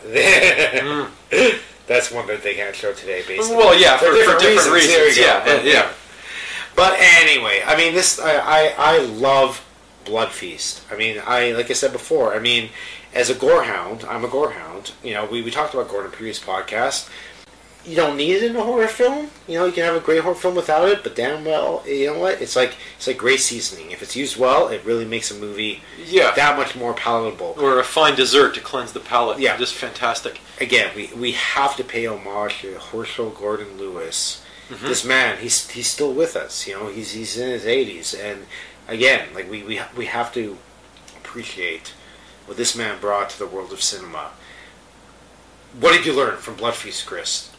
Mm. 1.32 1.60
That's 1.88 2.12
one 2.12 2.28
that 2.28 2.42
they 2.44 2.54
can't 2.56 2.76
show 2.76 2.94
today, 2.94 3.24
basically. 3.28 3.58
Well, 3.58 3.78
yeah, 3.80 3.98
for, 3.98 4.06
for 4.06 4.40
different, 4.40 4.72
reasons. 4.72 4.88
There 4.94 5.10
you 5.10 5.16
go. 5.16 5.22
Yeah, 5.22 5.44
But, 5.44 5.66
yeah, 5.66 5.74
yeah. 5.74 5.92
But 6.76 6.94
anyway, 7.00 7.62
I 7.66 7.76
mean, 7.76 7.94
this 7.94 8.18
I, 8.20 8.38
I 8.38 8.74
I 8.78 8.98
love 9.00 9.64
Blood 10.06 10.32
Feast. 10.32 10.82
I 10.92 10.96
mean, 10.96 11.22
I 11.26 11.52
like 11.52 11.70
I 11.70 11.74
said 11.74 11.92
before. 11.92 12.34
I 12.34 12.40
mean, 12.40 12.70
as 13.14 13.30
a 13.30 13.36
gorehound, 13.36 14.06
I'm 14.08 14.24
a 14.24 14.28
gorehound. 14.28 14.92
You 15.04 15.14
know, 15.14 15.26
we, 15.26 15.42
we 15.42 15.52
talked 15.52 15.74
about 15.74 15.90
gore 15.90 16.02
in 16.02 16.08
a 16.08 16.10
previous 16.10 16.40
podcast. 16.40 17.10
You 17.84 17.96
don't 17.96 18.16
need 18.16 18.34
it 18.34 18.44
in 18.44 18.56
a 18.56 18.62
horror 18.62 18.88
film. 18.88 19.32
You 19.48 19.58
know, 19.58 19.66
you 19.66 19.72
can 19.72 19.84
have 19.84 19.96
a 19.96 20.00
great 20.00 20.22
horror 20.22 20.36
film 20.36 20.54
without 20.56 20.88
it. 20.88 21.02
But 21.02 21.16
damn 21.16 21.44
well, 21.44 21.84
you 21.88 22.08
know 22.14 22.20
what? 22.20 22.40
It's 22.40 22.56
like 22.56 22.76
it's 22.96 23.08
like 23.08 23.18
great 23.18 23.40
seasoning. 23.40 23.90
If 23.90 24.04
it's 24.04 24.16
used 24.16 24.38
well, 24.38 24.68
it 24.68 24.86
really 24.86 25.04
makes 25.06 25.32
a 25.32 25.34
movie 25.34 25.82
Yeah. 26.06 26.32
that 26.36 26.58
much 26.58 26.76
more 26.76 26.94
palatable. 26.94 27.56
Or 27.60 27.80
a 27.80 27.84
fine 27.84 28.16
dessert 28.16 28.54
to 28.54 28.62
cleanse 28.62 28.92
the 28.94 29.00
palate. 29.00 29.40
Yeah. 29.40 29.58
Just 29.58 29.74
fantastic. 29.74 30.40
again, 30.60 30.92
we, 30.96 31.10
we 31.18 31.32
have 31.32 31.76
to 31.78 31.84
pay 31.84 32.06
homage 32.06 32.62
to 32.62 32.78
Herschell 32.78 33.32
Gordon 33.32 33.80
Lewis. 33.80 34.44
Mm-hmm. 34.70 34.86
This 34.88 35.04
man, 35.04 35.38
he's 35.40 35.68
he's 35.72 35.88
still 35.88 36.14
with 36.14 36.36
us. 36.36 36.66
You 36.68 36.76
know, 36.76 36.88
he's 36.88 37.12
he's 37.14 37.36
in 37.36 37.50
his 37.50 37.66
eighties, 37.66 38.14
and 38.14 38.46
again, 38.92 39.30
like 39.34 39.50
we 39.50 39.64
we 39.64 39.82
we 39.98 40.06
have 40.06 40.34
to 40.34 40.58
appreciate 41.18 41.94
what 42.46 42.58
this 42.58 42.76
man 42.76 43.00
brought 43.00 43.30
to 43.32 43.40
the 43.40 43.48
world 43.48 43.72
of 43.72 43.82
cinema. 43.82 44.32
What 45.80 45.94
did 45.94 46.06
you 46.06 46.14
learn 46.14 46.38
from 46.38 46.56
Blood 46.56 46.76
Feast, 46.76 47.06
Chris? 47.06 47.50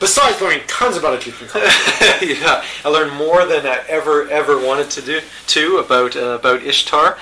Besides 0.00 0.40
learning 0.40 0.62
tons 0.66 0.96
about 0.96 1.14
Egyptian 1.14 1.46
culture. 1.48 2.24
yeah, 2.24 2.64
I 2.84 2.88
learned 2.88 3.14
more 3.16 3.44
than 3.46 3.66
I 3.66 3.84
ever 3.88 4.28
ever 4.28 4.58
wanted 4.58 4.90
to 4.90 5.02
do 5.02 5.20
too 5.46 5.76
about 5.76 6.16
uh, 6.16 6.38
about 6.40 6.62
Ishtar. 6.62 7.16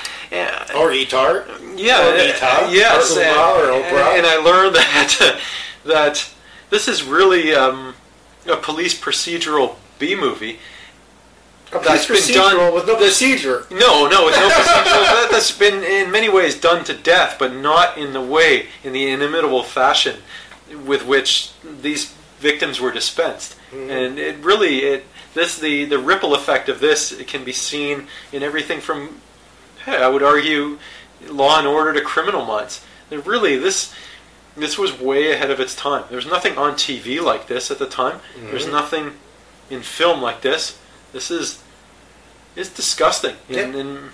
Or 0.76 0.92
Etar. 0.92 1.46
yeah, 1.76 2.06
or 2.06 2.12
uh, 2.12 2.70
yes, 2.70 3.16
or 3.16 3.20
and, 3.22 3.36
or 3.36 3.82
Oprah. 3.82 4.16
and 4.16 4.26
I 4.26 4.36
learned 4.36 4.76
that 4.76 5.40
that 5.84 6.30
this 6.70 6.88
is 6.88 7.02
really 7.02 7.54
um, 7.54 7.94
a 8.46 8.56
police 8.56 8.98
procedural 8.98 9.76
B 9.98 10.14
movie. 10.14 10.58
That's 11.70 12.06
been 12.06 12.34
done- 12.34 12.74
with 12.74 12.86
no 12.86 12.96
procedure. 12.96 13.66
No, 13.70 14.08
no, 14.08 14.28
it's 14.28 14.38
no 14.38 14.48
procedural. 14.50 14.84
that, 14.84 15.28
that's 15.30 15.52
been 15.52 15.82
in 15.84 16.10
many 16.10 16.28
ways 16.28 16.58
done 16.58 16.84
to 16.84 16.94
death, 16.94 17.36
but 17.38 17.54
not 17.54 17.98
in 17.98 18.12
the 18.12 18.20
way, 18.22 18.68
in 18.82 18.92
the 18.92 19.08
inimitable 19.10 19.62
fashion 19.62 20.16
with 20.84 21.04
which 21.06 21.50
these 21.82 22.14
victims 22.38 22.80
were 22.80 22.92
dispensed. 22.92 23.56
Mm-hmm. 23.72 23.90
And 23.90 24.18
it 24.18 24.36
really, 24.38 24.78
it 24.80 25.06
this 25.34 25.58
the 25.58 25.84
the 25.84 25.98
ripple 25.98 26.34
effect 26.34 26.68
of 26.68 26.80
this 26.80 27.12
it 27.12 27.26
can 27.28 27.44
be 27.44 27.52
seen 27.52 28.06
in 28.32 28.42
everything 28.42 28.80
from, 28.80 29.20
hey, 29.84 29.96
I 30.02 30.08
would 30.08 30.22
argue, 30.22 30.78
Law 31.28 31.58
and 31.58 31.66
Order 31.66 31.92
to 31.94 32.00
Criminal 32.00 32.44
Minds. 32.44 32.80
And 33.10 33.26
really, 33.26 33.56
this 33.58 33.92
this 34.56 34.76
was 34.78 34.98
way 34.98 35.30
ahead 35.32 35.50
of 35.50 35.60
its 35.60 35.74
time. 35.76 36.04
There's 36.10 36.26
nothing 36.26 36.56
on 36.58 36.72
TV 36.74 37.22
like 37.22 37.46
this 37.46 37.70
at 37.70 37.78
the 37.78 37.86
time. 37.86 38.20
There's 38.40 38.62
Mm-hmm. 38.64 38.72
nothing 38.72 39.12
in 39.70 39.82
film 39.82 40.20
like 40.22 40.40
this. 40.40 40.78
This 41.12 41.30
is 41.30 41.62
it's 42.56 42.70
disgusting. 42.70 43.36
And, 43.48 43.56
Yeah. 43.56 43.62
and 43.80 44.10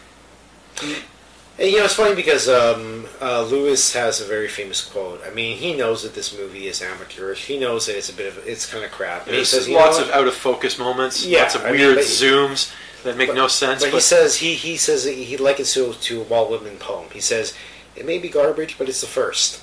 And, 1.57 1.71
you 1.71 1.79
know, 1.79 1.85
it's 1.85 1.95
funny 1.95 2.17
because 2.17 2.49
um, 2.49 3.07
uh, 3.23 3.43
Lewis 3.45 3.93
has 3.95 4.21
a 4.21 4.25
very 4.25 4.49
famous 4.49 4.83
quote. 4.85 5.21
I 5.25 5.31
mean, 5.31 5.57
he 5.57 5.73
knows 5.73 6.03
that 6.03 6.13
this 6.15 6.37
movie 6.37 6.67
is 6.67 6.83
amateurish. 6.83 7.45
He 7.45 7.61
knows 7.61 7.87
that 7.87 7.97
it's 7.97 8.09
a 8.11 8.13
bit 8.13 8.27
of 8.27 8.45
it's 8.45 8.67
kind 8.67 8.85
of 8.85 8.91
crap. 8.91 9.29
And 9.29 9.37
he 9.37 9.45
says, 9.45 9.69
you 9.69 9.77
lots 9.77 10.01
of 10.01 10.11
out 10.11 10.27
of 10.27 10.35
focus 10.35 10.81
moments. 10.81 11.25
Yeah, 11.25 11.43
lots 11.43 11.55
of 11.55 11.63
I 11.65 11.71
mean, 11.71 11.81
weird 11.81 11.95
but- 11.97 12.05
zooms 12.07 12.73
that 13.05 13.17
make 13.17 13.29
but- 13.29 13.37
no 13.37 13.47
sense. 13.47 13.83
But, 13.85 13.93
But, 13.93 13.97
he 13.99 14.01
says 14.01 14.37
he 14.37 14.55
he 14.55 14.77
says 14.77 15.05
he 15.05 15.37
likens 15.37 15.77
it 15.77 16.01
to 16.03 16.21
a 16.23 16.25
Walt 16.25 16.51
Whitman 16.51 16.77
poem. 16.79 17.07
He 17.13 17.21
says 17.21 17.55
it 17.95 18.05
may 18.05 18.19
be 18.19 18.29
garbage, 18.29 18.77
but 18.77 18.89
it's 18.89 19.01
the 19.01 19.07
first. 19.07 19.61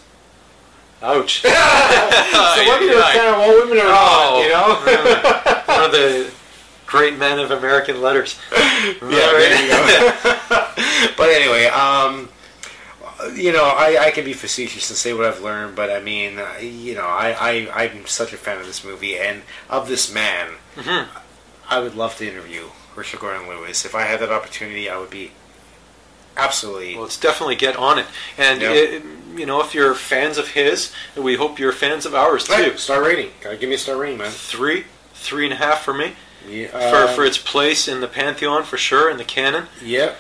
ouch. 1.04 1.42
so 1.42 1.50
a 1.50 1.52
yeah. 1.52 3.12
fan 3.12 3.34
of 3.34 3.40
Walt 3.40 3.56
Whitman 3.68 3.78
not, 3.80 3.88
Oh, 3.92 4.42
you 4.42 4.50
know. 4.50 4.76
One 5.76 5.84
of 5.84 5.92
the 5.92 6.32
great 6.92 7.18
men 7.18 7.40
of 7.40 7.50
American 7.52 8.02
letters. 8.02 8.38
Yeah, 8.52 8.98
there 9.02 9.64
you 9.64 9.70
go. 9.70 10.14
but 11.18 11.30
anyway, 11.30 11.66
um, 11.68 12.30
you 13.36 13.52
know, 13.52 13.64
I, 13.66 14.06
I 14.08 14.12
can 14.12 14.26
be 14.26 14.34
facetious 14.34 14.90
and 14.90 14.98
say 14.98 15.14
what 15.14 15.26
I've 15.26 15.42
learned, 15.42 15.76
but 15.76 15.92
I 15.92 16.00
mean, 16.02 16.40
uh, 16.40 16.58
you 16.60 16.96
know, 16.96 17.06
I, 17.06 17.36
I, 17.40 17.84
I'm 17.84 18.08
such 18.08 18.34
a 18.34 18.38
fan 18.38 18.60
of 18.60 18.66
this 18.66 18.84
movie 18.84 19.18
and 19.18 19.44
of 19.70 19.88
this 19.88 20.12
man. 20.12 20.54
Mhm. 20.76 21.08
I 21.70 21.80
would 21.80 21.94
love 21.96 22.18
to 22.18 22.28
interview 22.28 22.70
Richard 22.96 23.20
Gordon 23.20 23.48
Lewis. 23.48 23.86
If 23.86 23.94
I 23.94 24.04
had 24.04 24.20
that 24.22 24.32
opportunity, 24.32 24.90
I 24.90 24.98
would 24.98 25.12
be 25.12 25.32
absolutely. 26.38 26.96
Well, 26.96 27.06
it's 27.06 27.20
definitely 27.20 27.56
get 27.56 27.76
on 27.76 28.00
it. 28.00 28.08
And, 28.38 28.62
Yeah. 28.62 28.72
it, 28.72 29.04
you 29.36 29.46
know, 29.46 29.62
if 29.62 29.74
you're 29.76 29.94
fans 29.94 30.38
of 30.40 30.50
his, 30.50 30.92
we 31.16 31.36
hope 31.36 31.60
you're 31.60 31.72
fans 31.72 32.06
of 32.08 32.16
ours 32.16 32.46
too. 32.46 32.54
Hey, 32.54 32.76
star 32.78 33.04
rating. 33.04 33.32
Gotta 33.42 33.58
give 33.58 33.70
me 33.70 33.76
a 33.76 33.80
star 33.80 33.98
rating, 33.98 34.18
man. 34.18 34.32
Three, 34.32 34.86
three 35.14 35.46
and 35.46 35.54
a 35.54 35.58
half 35.58 35.84
for 35.84 35.94
me. 35.94 36.14
Yeah, 36.50 36.68
for, 36.68 36.78
uh, 37.08 37.08
for 37.14 37.24
its 37.26 37.38
place 37.38 37.88
in 37.88 38.02
the 38.02 38.08
pantheon, 38.08 38.64
for 38.64 38.78
sure, 38.78 39.10
in 39.10 39.18
the 39.18 39.24
canon. 39.24 39.68
yeah. 39.84 40.14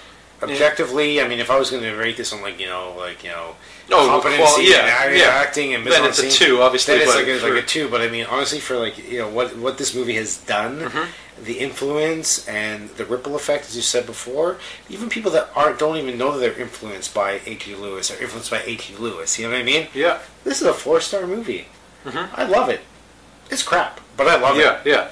Objectively, 0.43 1.21
I 1.21 1.27
mean, 1.27 1.39
if 1.39 1.51
I 1.51 1.59
was 1.59 1.69
going 1.69 1.83
to 1.83 1.93
rate 1.95 2.17
this 2.17 2.33
on 2.33 2.41
like 2.41 2.59
you 2.59 2.65
know, 2.65 2.95
like 2.97 3.23
you 3.23 3.29
know, 3.29 3.55
Oh, 3.91 4.07
competency 4.07 4.41
qual- 4.41 4.61
yeah, 4.63 5.05
and 5.05 5.15
yeah. 5.17 5.25
acting 5.25 5.73
and 5.75 5.85
Then 5.85 6.03
it's 6.05 6.17
a 6.17 6.31
two, 6.31 6.61
obviously. 6.63 6.95
Then 6.97 7.03
it's 7.07 7.15
like 7.43 7.53
like 7.53 7.63
a 7.63 7.65
two, 7.65 7.87
but 7.89 8.01
I 8.01 8.07
mean, 8.09 8.25
honestly, 8.25 8.59
for 8.59 8.75
like 8.77 8.97
you 8.97 9.19
know 9.19 9.29
what 9.29 9.55
what 9.57 9.77
this 9.77 9.93
movie 9.93 10.15
has 10.15 10.37
done, 10.37 10.79
Mm-hmm. 10.79 11.43
the 11.45 11.59
influence 11.59 12.47
and 12.47 12.89
the 12.91 13.05
ripple 13.05 13.35
effect, 13.35 13.65
as 13.65 13.75
you 13.75 13.83
said 13.83 14.07
before, 14.07 14.57
even 14.89 15.09
people 15.09 15.29
that 15.31 15.49
aren't 15.55 15.77
don't 15.77 15.97
even 15.97 16.17
know 16.17 16.31
that 16.31 16.39
they're 16.39 16.59
influenced 16.59 17.13
by 17.13 17.39
H.G. 17.45 17.75
Lewis 17.75 18.09
or 18.09 18.19
influenced 18.19 18.49
by 18.49 18.61
H.G. 18.65 18.95
Lewis. 18.95 19.37
You 19.37 19.45
know 19.45 19.51
what 19.53 19.59
I 19.59 19.63
mean? 19.63 19.89
yeah, 19.93 20.19
This 20.43 20.59
is 20.61 20.67
a 20.67 20.73
four 20.73 21.01
star 21.01 21.27
movie. 21.27 21.67
Mhm. 22.05 22.29
I 22.33 22.45
love 22.45 22.69
it. 22.69 22.81
It's 23.51 23.61
crap, 23.63 23.99
but 24.17 24.27
I 24.27 24.37
love 24.39 24.57
it. 24.57 24.61
yeah, 24.61 24.79
yeah. 24.85 25.07